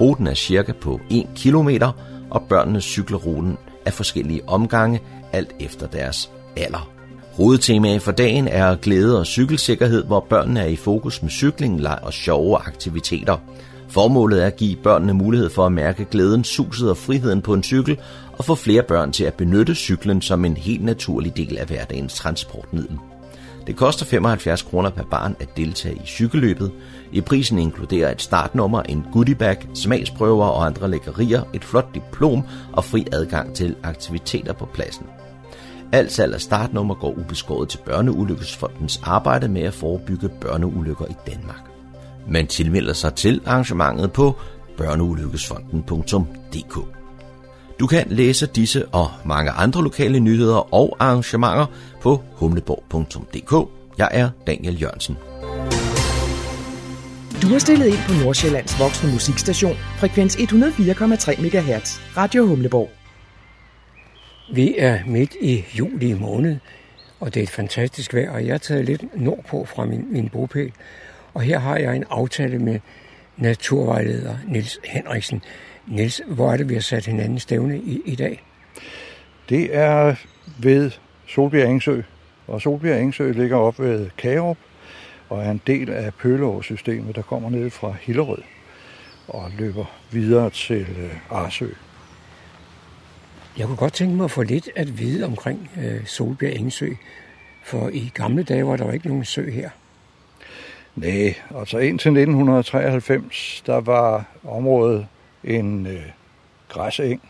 [0.00, 1.68] Ruten er cirka på 1 km,
[2.30, 5.00] og børnene cykler ruten af forskellige omgange,
[5.32, 6.95] alt efter deres alder.
[7.36, 11.98] Hovedtemaet for dagen er glæde og cykelsikkerhed, hvor børnene er i fokus med cykling, leg
[12.02, 13.36] og sjove aktiviteter.
[13.88, 17.62] Formålet er at give børnene mulighed for at mærke glæden, suset og friheden på en
[17.62, 17.98] cykel,
[18.32, 22.14] og få flere børn til at benytte cyklen som en helt naturlig del af hverdagens
[22.14, 22.98] transportmiddel.
[23.66, 26.72] Det koster 75 kroner per barn at deltage i cykelløbet.
[27.12, 32.84] I prisen inkluderer et startnummer, en goodiebag, smagsprøver og andre lækkerier, et flot diplom og
[32.84, 35.06] fri adgang til aktiviteter på pladsen.
[35.92, 41.60] Alt salg af startnummer går ubeskåret til Børneulykkesfondens arbejde med at forebygge børneulykker i Danmark.
[42.28, 44.36] Man tilmelder sig til arrangementet på
[44.76, 46.78] børneulykkesfonden.dk.
[47.80, 51.66] Du kan læse disse og mange andre lokale nyheder og arrangementer
[52.02, 53.68] på humleborg.dk.
[53.98, 55.16] Jeg er Daniel Jørgensen.
[57.42, 62.90] Du har stillet ind på Nordsjællands voksne musikstation, frekvens 104,3 MHz, Radio Humleborg.
[64.52, 66.56] Vi er midt i juli måned,
[67.20, 70.28] og det er et fantastisk vejr, og jeg er taget lidt nordpå fra min, min
[70.28, 70.72] bopæl.
[71.34, 72.80] Og her har jeg en aftale med
[73.36, 75.42] naturvejleder Nils Henriksen.
[75.86, 78.42] Nils, hvor er det, vi har sat hinanden stævne i, i dag?
[79.48, 80.14] Det er
[80.58, 80.90] ved
[81.26, 82.00] Solbjerg Engsø,
[82.46, 84.58] og Solbjerg Engsø ligger op ved Kagerup
[85.28, 88.42] og er en del af Pøleårssystemet, der kommer ned fra Hillerød
[89.28, 91.66] og løber videre til øh, Arsø.
[93.58, 96.90] Jeg kunne godt tænke mig at få lidt at vide omkring øh, Solbjerg Engsø,
[97.64, 99.70] for i gamle dage var der jo ikke nogen sø her.
[100.96, 105.06] Nej, altså indtil 1993, der var området
[105.44, 106.02] en øh,
[106.68, 107.28] græseng,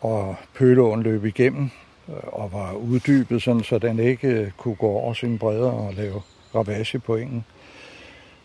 [0.00, 1.70] og Pølåen løb igennem
[2.08, 5.94] øh, og var uddybet, sådan, så den ikke øh, kunne gå over sine bredder og
[5.94, 6.22] lave
[6.54, 7.44] ravage på engen.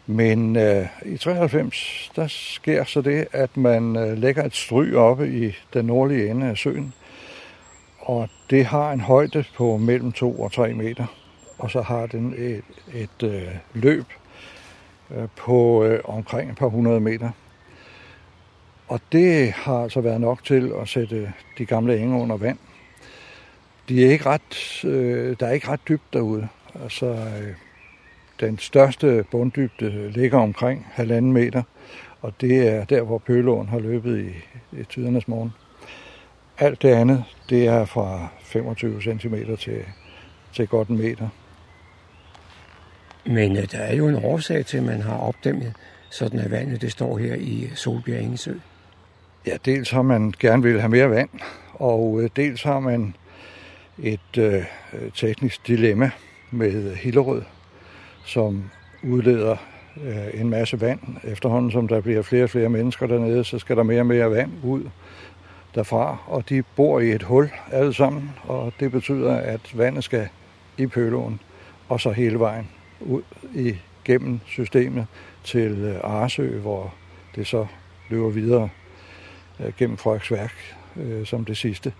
[0.06, 5.46] Men øh, i 93, der sker så det, at man øh, lægger et stryg oppe
[5.48, 6.94] i den nordlige ende af søen,
[8.00, 11.06] og det har en højde på mellem 2 og 3 meter,
[11.58, 14.06] og så har den et, et øh, løb
[15.12, 17.30] øh, på øh, omkring et par hundrede meter.
[18.88, 22.58] Og det har altså været nok til at sætte de gamle enge under vand.
[23.90, 26.48] De er ikke ret, øh, der er ikke ret dybt derude.
[26.84, 27.54] Altså, øh,
[28.42, 31.64] den største bunddybde ligger omkring halvanden meter,
[32.22, 34.30] og det er der, hvor Pølåen har løbet i,
[34.80, 35.52] i tydernes morgen.
[36.58, 39.84] Alt det andet, det er fra 25 cm til,
[40.54, 41.30] til godt en meter.
[43.26, 45.74] Men øh, der er jo en årsag til, at man har opdæmmet
[46.10, 48.54] sådan at vandet det står her i Solbjerg Ingesø?
[49.48, 51.30] Ja, dels har man gerne vil have mere vand,
[51.74, 53.16] og øh, dels har man
[54.00, 54.64] et øh,
[55.16, 56.12] teknisk dilemma
[56.52, 57.42] med Hillerød,
[58.26, 58.64] som
[59.04, 59.56] udleder
[60.04, 61.00] øh, en masse vand.
[61.24, 64.32] Efterhånden som der bliver flere og flere mennesker dernede, så skal der mere og mere
[64.32, 64.84] vand ud
[65.76, 70.28] derfra, og de bor i et hul alle sammen, og det betyder, at vandet skal
[70.78, 71.40] i pølåen,
[71.90, 72.68] og så hele vejen
[73.02, 73.22] ud
[73.54, 75.06] igennem systemet
[75.44, 76.94] til øh, Arsø, hvor
[77.36, 77.66] det så
[78.10, 78.70] løber videre
[79.60, 80.54] øh, gennem Frederiksværk
[80.96, 81.94] øh, som det sidste.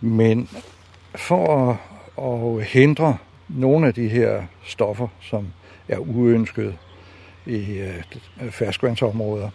[0.00, 0.48] Men
[1.14, 1.76] for at,
[2.24, 3.16] at hindre
[3.48, 5.48] nogle af de her stoffer, som
[5.88, 6.76] er uønskede
[7.46, 8.02] i øh,
[8.50, 9.50] ferskvandsområder,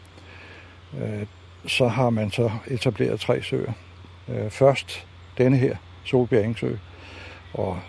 [1.02, 1.26] øh,
[1.68, 3.72] så har man så etableret tre søer.
[4.30, 6.78] Øh, først denne her, Solbjerg
[7.54, 7.80] og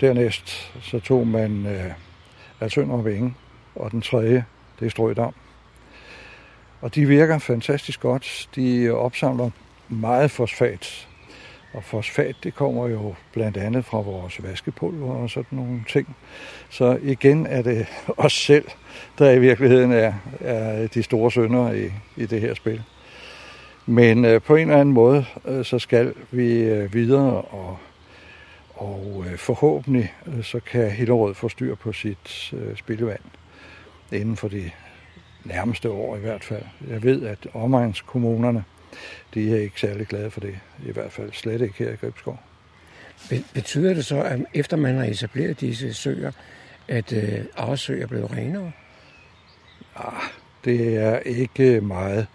[0.00, 1.92] dernæst så tog man øh,
[2.60, 3.34] Alsønder Vinge,
[3.74, 4.44] og den tredje,
[4.80, 5.34] det er Strødam.
[6.80, 8.48] Og de virker fantastisk godt.
[8.56, 9.50] De opsamler
[9.88, 11.08] meget fosfat.
[11.72, 16.16] Og fosfat, det kommer jo blandt andet fra vores vaskepulver og sådan nogle ting.
[16.70, 18.64] Så igen er det os selv,
[19.18, 22.82] der i virkeligheden er, er de store sønder i, i det her spil.
[23.86, 27.78] Men øh, på en eller anden måde, øh, så skal vi øh, videre, og,
[28.74, 33.20] og øh, forhåbentlig øh, så kan Hillerød få styr på sit øh, spildevand
[34.12, 34.70] inden for de
[35.44, 36.62] nærmeste år i hvert fald.
[36.88, 38.64] Jeg ved, at omegnskommunerne,
[39.34, 40.58] de er ikke særlig glade for det.
[40.86, 42.40] I hvert fald slet ikke her i Gribskov.
[43.54, 46.32] Betyder det så, at efter man har etableret disse søer,
[46.88, 48.72] at øh, Arsø er blevet renere?
[49.96, 50.22] Ah,
[50.64, 52.26] det er ikke meget.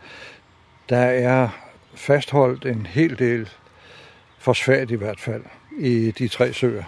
[0.89, 1.49] Der er
[1.95, 3.49] fastholdt en hel del
[4.39, 5.43] fosfat i hvert fald
[5.79, 6.83] i de tre søer.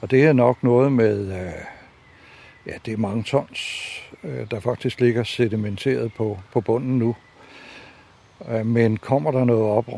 [0.00, 1.52] Og det er nok noget med, øh,
[2.66, 3.90] ja, det er mange tons,
[4.24, 7.16] øh, der faktisk ligger sedimenteret på, på bunden nu.
[8.48, 9.88] Øh, men kommer der noget op,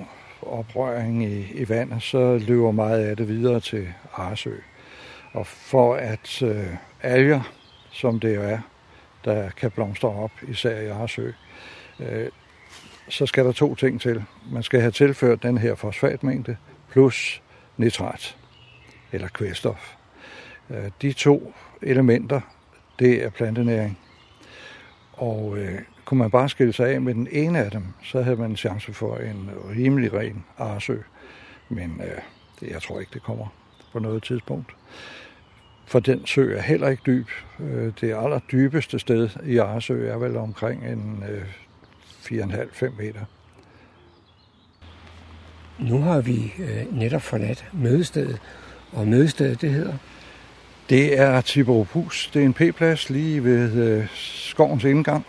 [0.42, 4.54] oprøring i, i vandet, så løber meget af det videre til Arsø.
[5.32, 6.66] Og for at øh,
[7.02, 7.40] alger,
[7.90, 8.58] som det jo er,
[9.24, 11.30] der kan blomstre op, især i Arsø,
[12.00, 12.28] øh,
[13.08, 14.24] så skal der to ting til.
[14.52, 16.56] Man skal have tilført den her fosfatmængde
[16.90, 17.42] plus
[17.76, 18.36] nitrat
[19.12, 19.94] eller kvælstof.
[20.70, 22.40] Øh, de to elementer,
[22.98, 23.98] det er plantenæring.
[25.12, 28.36] Og øh, kunne man bare skille sig af med den ene af dem, så havde
[28.36, 30.96] man en chance for en rimelig ren arsø.
[31.68, 32.20] Men øh,
[32.60, 33.46] det, jeg tror ikke, det kommer
[33.92, 34.74] på noget tidspunkt.
[35.86, 37.26] For den sø er heller ikke dyb.
[37.60, 41.42] Øh, det aller dybeste sted i Arsø er vel omkring en øh,
[42.42, 43.20] 4,5-5 meter.
[45.78, 48.40] Nu har vi øh, netop forladt mødestedet,
[48.92, 49.94] og mødestedet det hedder?
[50.88, 52.30] Det er Tiboruphus.
[52.34, 55.26] Det er en p-plads lige ved øh, skovens indgang,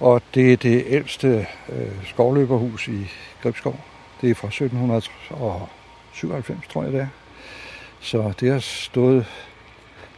[0.00, 3.10] og det er det ældste øh, skovløberhus i
[3.42, 3.80] Gribskov.
[4.20, 7.06] Det er fra 1797, tror jeg det er.
[8.00, 9.26] Så det har stået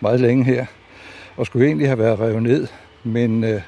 [0.01, 0.67] meget længe her,
[1.37, 2.67] og skulle egentlig have været revet ned,
[3.05, 3.63] men øh,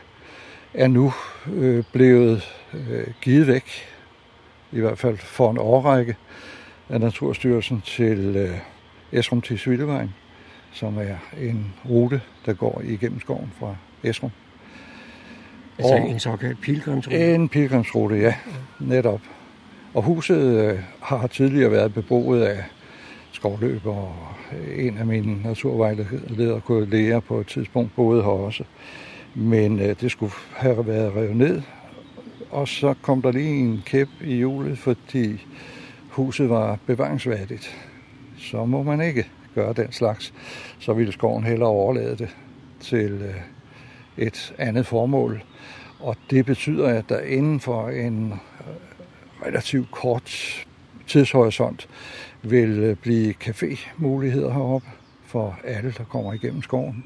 [0.74, 1.12] er nu
[1.52, 3.88] øh, blevet øh, givet væk,
[4.72, 6.16] i hvert fald for en årrække,
[6.88, 8.58] af Naturstyrelsen til øh,
[9.12, 10.14] Esrum til Svildevejen,
[10.72, 14.30] som er en rute, der går igennem skoven fra Esrum.
[15.78, 17.34] Altså og en såkaldt pilgrimsrute?
[17.34, 18.34] En pilgrimsrute, ja,
[18.80, 19.20] netop.
[19.94, 22.64] Og huset øh, har tidligere været beboet af
[23.32, 24.14] skovløber, og
[24.76, 28.64] en af mine naturvejledere lære på et tidspunkt boede her også.
[29.34, 31.62] Men øh, det skulle have været revet ned,
[32.50, 35.46] og så kom der lige en kæp i hjulet, fordi
[36.08, 37.76] huset var bevaringsværdigt.
[38.38, 40.34] Så må man ikke gøre den slags.
[40.78, 42.36] Så ville skoven hellere overlade det
[42.80, 43.34] til øh,
[44.18, 45.42] et andet formål.
[46.00, 50.66] Og det betyder, at der inden for en øh, relativt kort
[51.06, 51.88] tidshorisont
[52.42, 54.88] vil øh, blive café-muligheder heroppe
[55.26, 57.04] for alle, der kommer igennem skoven.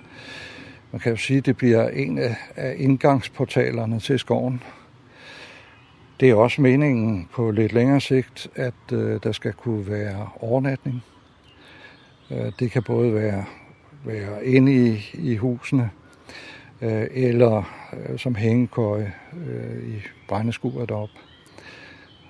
[0.92, 2.18] Man kan jo sige, at det bliver en
[2.56, 4.62] af indgangsportalerne til skoven.
[6.20, 11.02] Det er også meningen på lidt længere sigt, at øh, der skal kunne være overnatning.
[12.58, 13.44] Det kan både være,
[14.04, 15.90] være inde i, i husene,
[16.82, 19.12] øh, eller øh, som hængekøje
[19.46, 21.14] øh, i brændeskuret deroppe.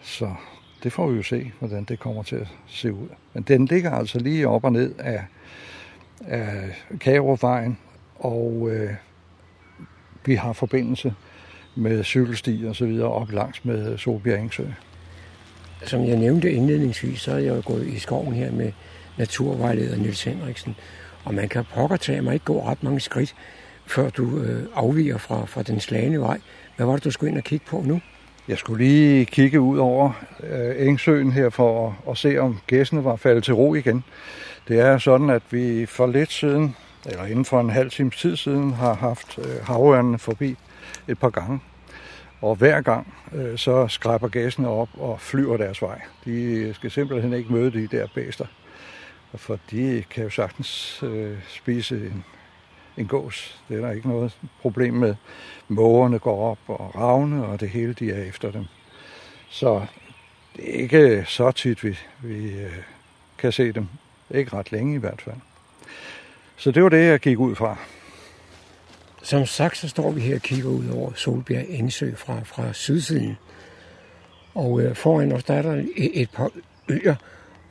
[0.02, 0.34] Så
[0.82, 3.08] det får vi jo se, hvordan det kommer til at se ud.
[3.34, 5.24] Men den ligger altså lige op og ned af,
[6.26, 7.78] af Kagerupvejen,
[8.16, 8.90] og øh,
[10.24, 11.14] vi har forbindelse
[11.74, 14.64] med cykelstier og så videre op langs med Solbjerg Engsø.
[15.84, 18.72] Som jeg nævnte indledningsvis, så er jeg jo gået i skoven her med
[19.18, 20.74] naturvejleder Nils Henriksen,
[21.24, 23.34] og man kan pokker tage mig ikke gå ret mange skridt,
[23.92, 26.40] før du øh, afviger fra, fra den slagende vej.
[26.76, 28.00] Hvad var det, du skulle ind og kigge på nu?
[28.48, 33.04] Jeg skulle lige kigge ud over øh, Engsøen her for at, at se, om gæssene
[33.04, 34.04] var faldet til ro igen.
[34.68, 36.76] Det er sådan, at vi for lidt siden,
[37.06, 40.56] eller inden for en halv times tid siden, har haft øh, havørnene forbi
[41.08, 41.60] et par gange.
[42.40, 46.00] Og hver gang, øh, så skræber gæssene op og flyver deres vej.
[46.24, 48.46] De skal simpelthen ikke møde de der bæster.
[49.34, 52.24] For de kan jo sagtens øh, spise en,
[52.96, 53.62] en gås.
[53.68, 55.14] Det er der ikke noget problem med.
[55.68, 58.64] Mågerne går op og ravne, og det hele de er efter dem.
[59.50, 59.86] Så
[60.56, 62.72] det er ikke så tit, vi, vi øh,
[63.38, 63.88] kan se dem.
[64.30, 65.36] Ikke ret længe i hvert fald.
[66.56, 67.76] Så det var det, jeg gik ud fra.
[69.22, 73.36] Som sagt, så står vi her og kigger ud over Solbjerg Indsø fra, fra sydsiden.
[74.54, 76.50] Og øh, foran os der er der et, et par
[76.88, 77.14] øer.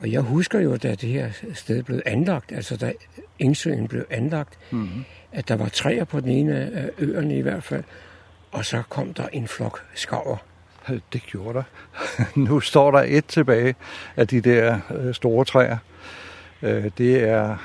[0.02, 2.94] Og jeg husker jo, da det her sted blev anlagt, altså da
[3.40, 5.06] Engsøen blev anlagt, mm-hmm.
[5.32, 7.84] at der var træer på den ene af øerne i hvert fald.
[8.52, 10.38] Og så kom der en flok skaver.
[11.14, 11.64] Det gjorde der.
[12.48, 13.76] nu står der et tilbage
[14.16, 15.78] af de der øh, store træer.
[16.62, 17.58] Øh, det er,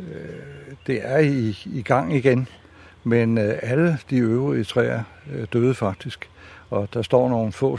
[0.00, 2.48] øh, det er i, i gang igen.
[3.04, 5.02] Men alle de øvrige træer
[5.52, 6.28] døde faktisk.
[6.70, 7.78] Og der står nogle få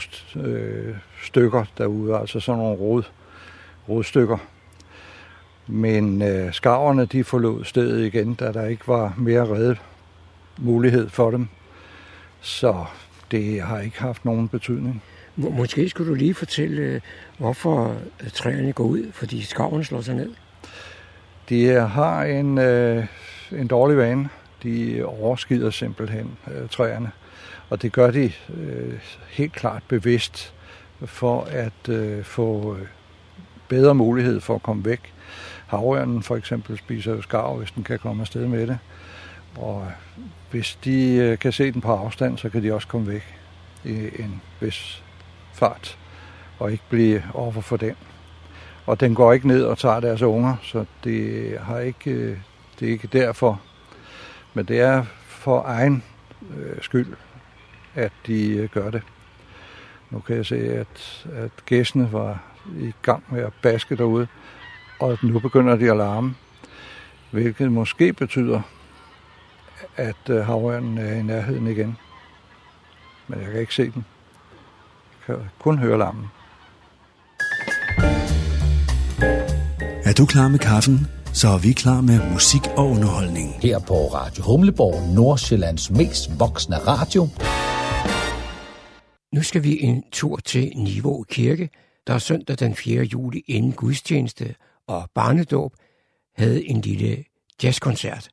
[1.23, 3.03] stykker derude, altså sådan nogle rod,
[3.89, 4.37] rodstykker.
[5.67, 9.75] Men øh, skarverne de forlod stedet igen, da der ikke var mere redde
[10.57, 11.47] mulighed for dem.
[12.41, 12.85] Så
[13.31, 15.03] det har ikke haft nogen betydning.
[15.35, 17.01] Måske skulle du lige fortælle, øh,
[17.37, 17.95] hvorfor
[18.33, 20.33] træerne går ud, fordi skarverne slår sig ned.
[21.49, 23.05] De har en, øh,
[23.51, 24.29] en dårlig vane
[24.65, 27.11] de overskider simpelthen øh, træerne.
[27.69, 30.53] Og det gør de øh, helt klart bevidst
[31.05, 32.87] for at øh, få øh,
[33.69, 35.13] bedre mulighed for at komme væk.
[35.67, 38.77] Havørnen for eksempel spiser jo skarv, hvis den kan komme afsted med det.
[39.57, 43.07] Og øh, hvis de øh, kan se den på afstand, så kan de også komme
[43.07, 43.35] væk
[43.83, 45.03] i en vis
[45.53, 45.97] fart
[46.59, 47.95] og ikke blive offer for den.
[48.85, 52.37] Og den går ikke ned og tager deres unger, så det, har ikke, øh,
[52.79, 53.61] det er ikke derfor,
[54.53, 56.03] men det er for egen
[56.57, 57.13] øh, skyld,
[57.95, 59.01] at de øh, gør det.
[60.09, 62.43] Nu kan jeg se, at, at gæstene var
[62.79, 64.27] i gang med at baske derude,
[64.99, 66.35] og nu begynder de at larme,
[67.31, 68.61] hvilket måske betyder,
[69.95, 71.97] at øh, havørnen er i nærheden igen.
[73.27, 74.05] Men jeg kan ikke se den.
[75.27, 76.25] Jeg kan kun høre larmen.
[80.05, 81.07] Er du klar med kaffen?
[81.35, 83.49] så er vi klar med musik og underholdning.
[83.61, 87.21] Her på Radio Humleborg, Nordsjællands mest voksne radio.
[89.33, 91.69] Nu skal vi en tur til Niveau Kirke,
[92.07, 93.03] der søndag den 4.
[93.03, 94.55] juli inden gudstjeneste
[94.87, 95.73] og barnedåb
[96.35, 97.23] havde en lille
[97.63, 98.29] jazzkoncert.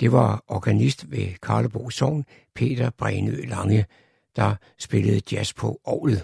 [0.00, 3.86] Det var organist ved Karlebo Sogn, Peter Brænø Lange,
[4.36, 6.18] der spillede jazz på Aarhus.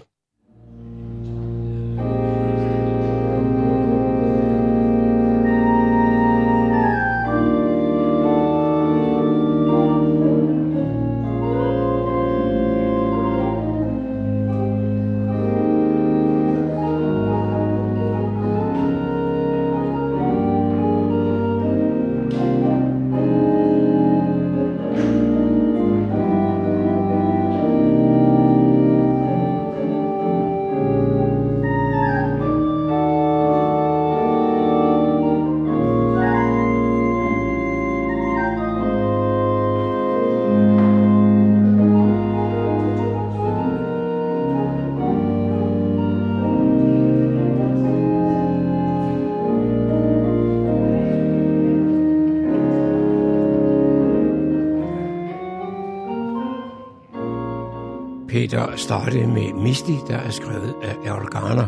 [58.27, 61.67] Peter startede med Misty, der er skrevet af Errol Garner.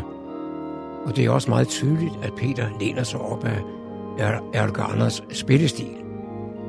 [1.06, 3.58] Og det er også meget tydeligt, at Peter læner sig op af
[4.54, 5.96] Errol Garners spillestil.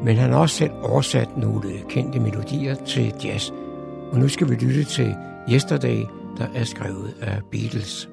[0.04, 3.52] Men han har også selv oversat nogle kendte melodier til jazz.
[4.12, 5.16] Og nu skal vi lytte til
[5.52, 6.04] Yesterday,
[6.38, 8.10] der er skrevet af Beatles.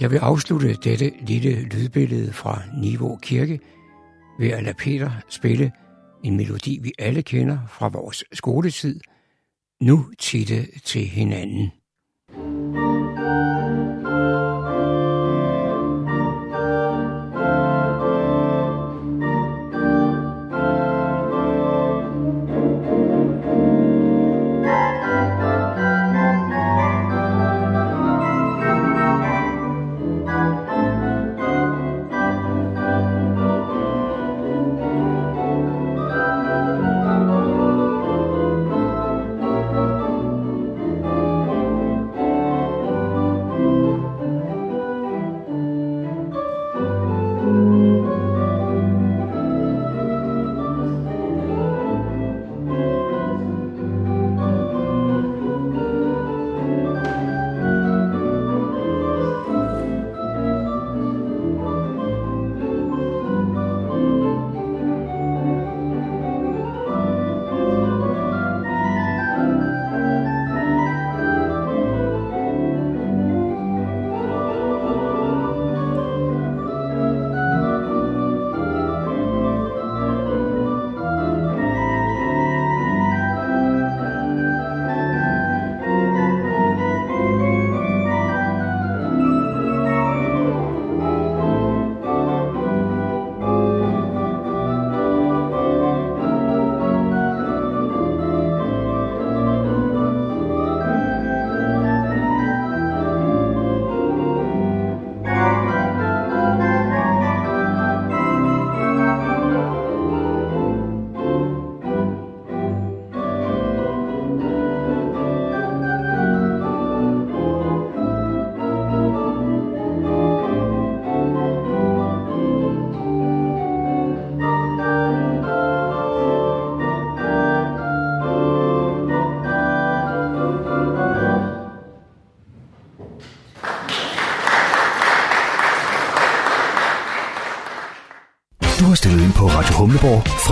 [0.00, 3.60] Jeg vil afslutte dette lille lydbillede fra Niveau Kirke
[4.38, 5.72] ved at lade Peter spille
[6.24, 9.00] en melodi, vi alle kender fra vores skoletid,
[9.80, 11.72] nu titte til hinanden.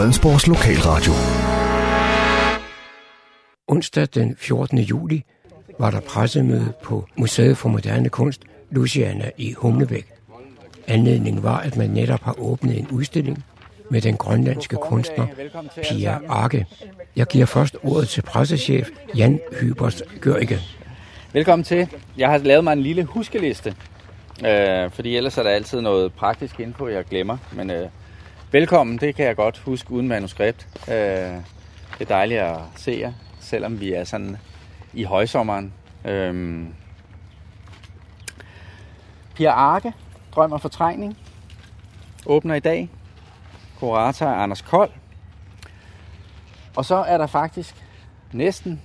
[0.07, 1.13] Fredensborgs Lokalradio.
[3.69, 4.79] Onsdag den 14.
[4.79, 5.25] juli
[5.79, 10.13] var der pressemøde på Museet for Moderne Kunst, Luciana i Humlebæk.
[10.87, 13.45] Anledningen var, at man netop har åbnet en udstilling
[13.91, 15.27] med den grønlandske kunstner
[15.91, 16.67] Pia Arke.
[17.17, 20.61] Jeg giver først ordet til pressechef Jan Hybers Gørike.
[21.33, 21.89] Velkommen til.
[22.17, 23.75] Jeg har lavet mig en lille huskeliste,
[24.47, 27.37] øh, fordi ellers er der altid noget praktisk info, jeg glemmer.
[27.53, 27.89] Men øh,
[28.53, 30.69] velkommen, det kan jeg godt huske uden manuskript.
[30.89, 34.37] Øh, det er dejligt at se jer, selvom vi er sådan
[34.93, 35.73] i højsommeren.
[36.05, 36.65] Øh,
[39.35, 39.93] Pia Arke,
[40.35, 41.17] Drøm og Fortrængning,
[42.27, 42.91] åbner i dag.
[43.79, 44.91] Kurator er Anders Kold.
[46.77, 47.75] Og så er der faktisk
[48.33, 48.83] næsten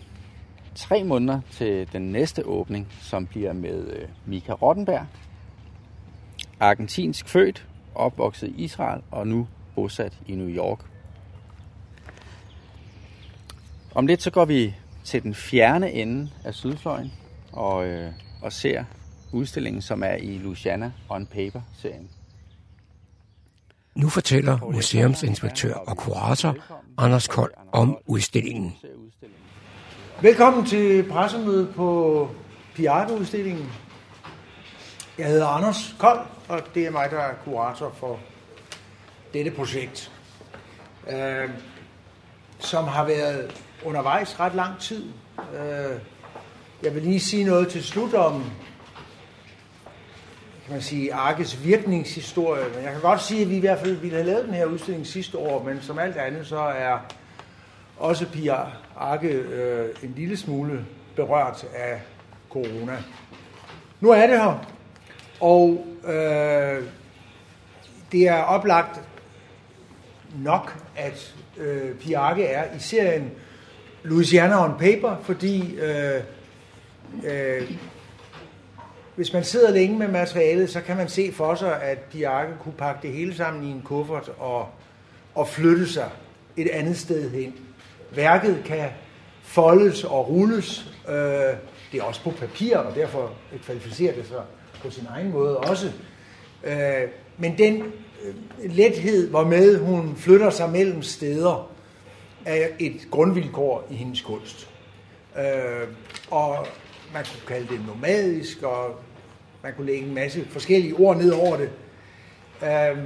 [0.76, 5.06] tre måneder til den næste åbning, som bliver med øh, Mika Rottenberg.
[6.60, 10.80] Argentinsk født, opvokset i Israel og nu bosat i New York.
[13.96, 17.14] Om lidt så går vi til den fjerne ende af Sydfløjen
[17.52, 18.12] og, øh,
[18.42, 18.84] og ser
[19.32, 22.10] udstillingen, som er i Luciana on Paper-serien.
[23.96, 26.56] Nu fortæller museumsinspektør og kurator
[26.98, 28.76] Anders Kold om udstillingen.
[30.22, 32.30] Velkommen til pressemødet på
[32.76, 33.70] Piarte-udstillingen.
[35.18, 36.20] Jeg hedder Anders Kold,
[36.52, 38.20] og det er mig, der er kurator for
[39.34, 40.12] dette projekt,
[41.10, 41.50] øh,
[42.60, 45.06] som har været undervejs ret lang tid.
[45.40, 46.00] Øh,
[46.84, 48.44] jeg vil lige sige noget til slut om
[50.66, 52.64] kan man sige, Arkes virkningshistorie.
[52.76, 54.66] Men jeg kan godt sige, at vi i hvert fald ville have lavet den her
[54.66, 56.98] udstilling sidste år, men som alt andet, så er
[57.98, 58.56] også Pia
[58.98, 60.86] Arke øh, en lille smule
[61.16, 62.02] berørt af
[62.50, 62.98] corona.
[64.00, 64.66] Nu er det her,
[65.42, 66.84] og øh,
[68.12, 69.02] det er oplagt
[70.36, 73.32] nok, at øh, Piarke er i serien
[74.04, 76.22] Louisiana on Paper, fordi øh,
[77.24, 77.72] øh,
[79.16, 82.74] hvis man sidder længe med materialet, så kan man se for sig, at Piarke kunne
[82.78, 84.70] pakke det hele sammen i en kuffert og,
[85.36, 86.10] og flytte sig
[86.58, 87.54] et andet sted hen.
[88.16, 88.90] Værket kan
[89.42, 90.94] foldes og rulles.
[91.10, 91.16] Øh,
[91.92, 93.32] det er også på papir, og derfor
[93.66, 94.42] kvalificerer det sig
[94.84, 95.92] på sin egen måde også.
[96.64, 97.08] Øh,
[97.38, 97.84] men den
[98.24, 98.36] øh,
[98.72, 101.72] lethed, hvormed hun flytter sig mellem steder,
[102.46, 104.70] er et grundvilkår i hendes kunst.
[105.38, 105.88] Øh,
[106.32, 106.68] og
[107.14, 108.96] man kunne kalde det nomadisk, og
[109.64, 111.70] man kunne lægge en masse forskellige ord ned over det.
[112.62, 112.98] Øh,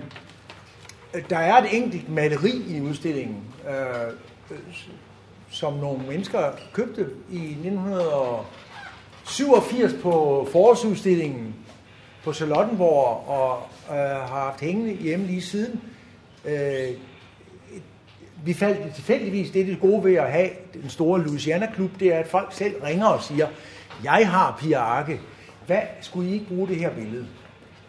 [1.29, 4.11] der er et enkelt maleri i udstillingen, øh,
[5.49, 11.55] som nogle mennesker købte i 1987 på forårsudstillingen
[12.25, 15.81] på Charlottenborg og øh, har haft hængende hjemme lige siden.
[16.45, 16.89] Øh,
[18.43, 22.19] vi faldt tilfældigvis, det er det gode ved at have den store Louisiana-klub, det er,
[22.19, 23.47] at folk selv ringer og siger,
[24.03, 25.19] jeg har Pia Arke,
[25.65, 27.27] hvad skulle I ikke bruge det her billede?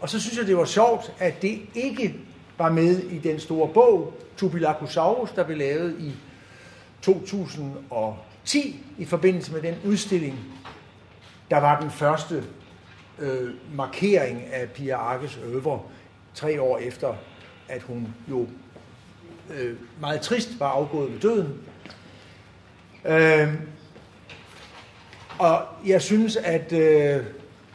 [0.01, 2.14] Og så synes jeg, det var sjovt, at det ikke
[2.59, 6.12] var med i den store bog, Tubilacosaurus, der blev lavet i
[7.03, 10.39] 2010 i forbindelse med den udstilling,
[11.51, 12.45] der var den første
[13.19, 15.81] øh, markering af Pia Arkes øvre
[16.35, 17.14] tre år efter,
[17.69, 18.47] at hun jo
[19.55, 21.55] øh, meget trist var afgået ved døden.
[23.05, 23.55] Øh,
[25.39, 27.25] og jeg synes, at, øh,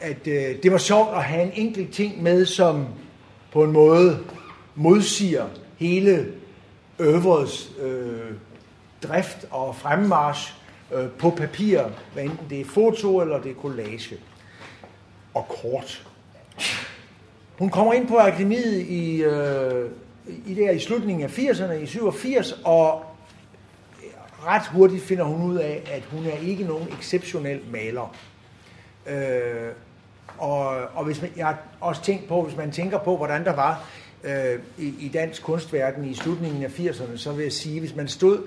[0.01, 2.87] at øh, det var sjovt at have en enkelt ting med, som
[3.51, 4.19] på en måde
[4.75, 5.45] modsiger
[5.77, 6.33] hele
[6.99, 8.31] øvrets øh,
[9.03, 10.53] drift og fremmarsch
[10.93, 11.81] øh, på papir,
[12.13, 14.17] hvad enten det er foto eller det er collage
[15.33, 16.07] og kort.
[17.59, 19.89] Hun kommer ind på akademiet i, øh,
[20.45, 23.05] i, der, i slutningen af 80'erne, i 87, og
[24.45, 28.15] ret hurtigt finder hun ud af, at hun er ikke nogen exceptionel maler.
[29.07, 29.71] Øh,
[30.37, 33.55] og, og hvis man, jeg har også tænkt på, hvis man tænker på, hvordan der
[33.55, 33.83] var
[34.23, 38.07] øh, i, i dansk kunstverden i slutningen af 80'erne, så vil jeg sige, hvis man
[38.07, 38.43] stod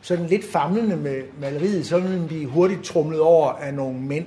[0.00, 4.26] sådan lidt famlende med maleriet, så ville man blive hurtigt trumlet over af nogle mænd,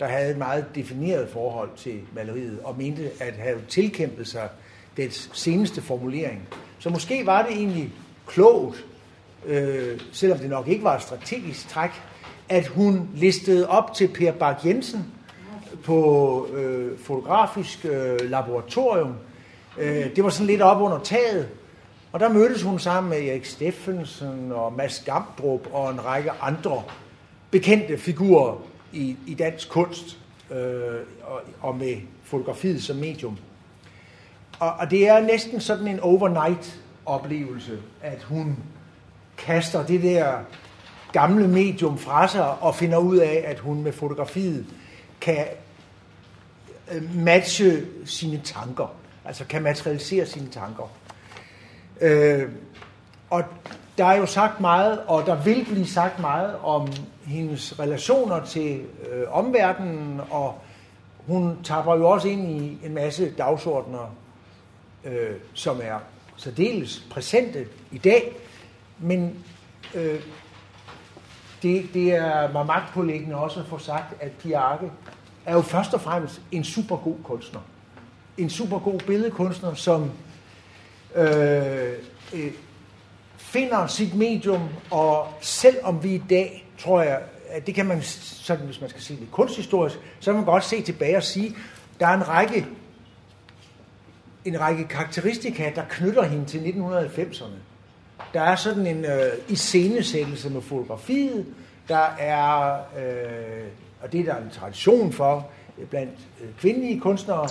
[0.00, 4.48] der havde et meget defineret forhold til maleriet, og mente at have tilkæmpet sig
[4.96, 6.48] dets seneste formulering.
[6.78, 7.92] Så måske var det egentlig
[8.26, 8.84] klogt,
[9.46, 11.90] øh, selvom det nok ikke var et strategisk træk,
[12.48, 15.04] at hun listede op til Per Bak Jensen
[15.84, 19.14] på øh, fotografisk øh, laboratorium.
[19.78, 21.48] Øh, det var sådan lidt op under taget,
[22.12, 26.82] og der mødtes hun sammen med Erik Steffensen og Mads Gamdrup og en række andre
[27.50, 28.62] bekendte figurer
[28.96, 30.18] i, i dansk kunst
[30.50, 33.38] øh, og, og med fotografiet som medium.
[34.58, 38.56] Og, og det er næsten sådan en overnight oplevelse, at hun
[39.38, 40.38] kaster det der
[41.12, 44.66] gamle medium fra sig og finder ud af, at hun med fotografiet
[45.20, 45.46] kan
[46.92, 48.94] øh, matche sine tanker,
[49.24, 50.92] altså kan materialisere sine tanker.
[52.00, 52.48] Øh,
[53.30, 53.44] og
[53.98, 56.88] der er jo sagt meget, og der vil blive sagt meget om
[57.26, 58.80] hendes relationer til
[59.10, 60.58] øh, omverdenen, og
[61.26, 64.14] hun taber jo også ind i en masse dagsordner,
[65.04, 65.98] øh, som er
[66.36, 68.36] særdeles præsente i dag,
[68.98, 69.44] men
[69.94, 70.20] øh,
[71.62, 74.90] det, det er mig magtpålæggende også at få sagt, at Pia Arke
[75.46, 77.60] er jo først og fremmest en super god kunstner.
[78.38, 80.10] En super god billedkunstner, som
[81.14, 81.92] øh,
[82.34, 82.52] øh,
[83.46, 88.66] finder sit medium, og selvom vi i dag, tror jeg, at det kan man, sådan,
[88.66, 91.56] hvis man skal sige det kunsthistorisk, så kan man godt se tilbage og sige,
[92.00, 92.66] der er en række,
[94.44, 97.58] en række karakteristika, der knytter hende til 1990'erne.
[98.34, 101.46] Der er sådan en øh, iscenesættelse med fotografiet,
[101.88, 103.66] der er, øh,
[104.02, 105.50] og det er der en tradition for
[105.90, 107.48] blandt øh, kvindelige kunstnere,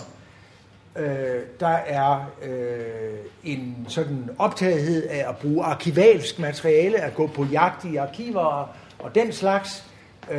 [0.96, 7.46] Øh, der er øh, en sådan optagethed af at bruge arkivalsk materiale, at gå på
[7.46, 9.84] jagt i arkiver og den slags.
[10.32, 10.38] Øh,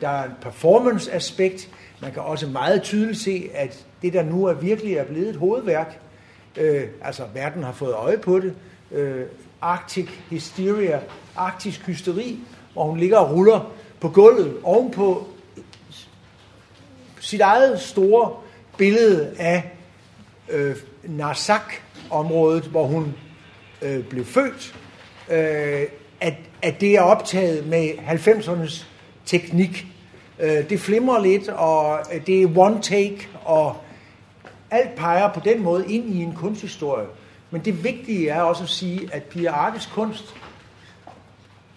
[0.00, 1.68] der er en performance-aspekt.
[2.00, 5.36] Man kan også meget tydeligt se, at det der nu er virkelig er blevet et
[5.36, 5.98] hovedværk,
[6.56, 8.54] øh, altså verden har fået øje på det,
[8.92, 9.26] øh,
[9.60, 11.00] Arctic Hysteria,
[11.36, 12.38] arktisk hysteri,
[12.72, 15.26] hvor hun ligger og ruller på gulvet ovenpå
[17.20, 18.32] sit eget store
[18.76, 19.70] billede af
[20.48, 23.14] øh, Narsak-området, hvor hun
[23.82, 24.74] øh, blev født,
[25.30, 25.82] øh,
[26.20, 28.84] at, at det er optaget med 90'ernes
[29.26, 29.86] teknik.
[30.38, 33.76] Øh, det flimrer lidt, og det er one take, og
[34.70, 37.06] alt peger på den måde ind i en kunsthistorie.
[37.50, 40.34] Men det vigtige er også at sige, at Pia Arkes kunst,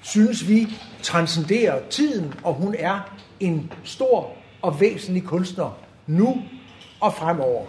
[0.01, 0.67] synes vi,
[1.01, 2.99] transcenderer tiden, og hun er
[3.39, 6.41] en stor og væsentlig kunstner nu
[6.99, 7.65] og fremover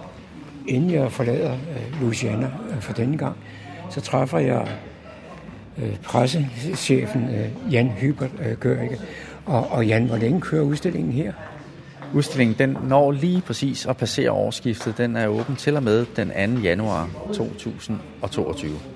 [0.69, 3.37] inden jeg forlader øh, Louisiana øh, for denne gang,
[3.91, 4.69] så træffer jeg
[5.79, 7.29] øh, pressechefen
[7.71, 8.99] Jan Hybert Gørike.
[9.47, 11.33] Og, og Jan, hvor længe kører udstillingen her?
[12.14, 14.99] Udstillingen den når lige præcis at passere årsskiftet.
[14.99, 16.61] Den er åben til og med den 2.
[16.62, 18.96] januar 2022.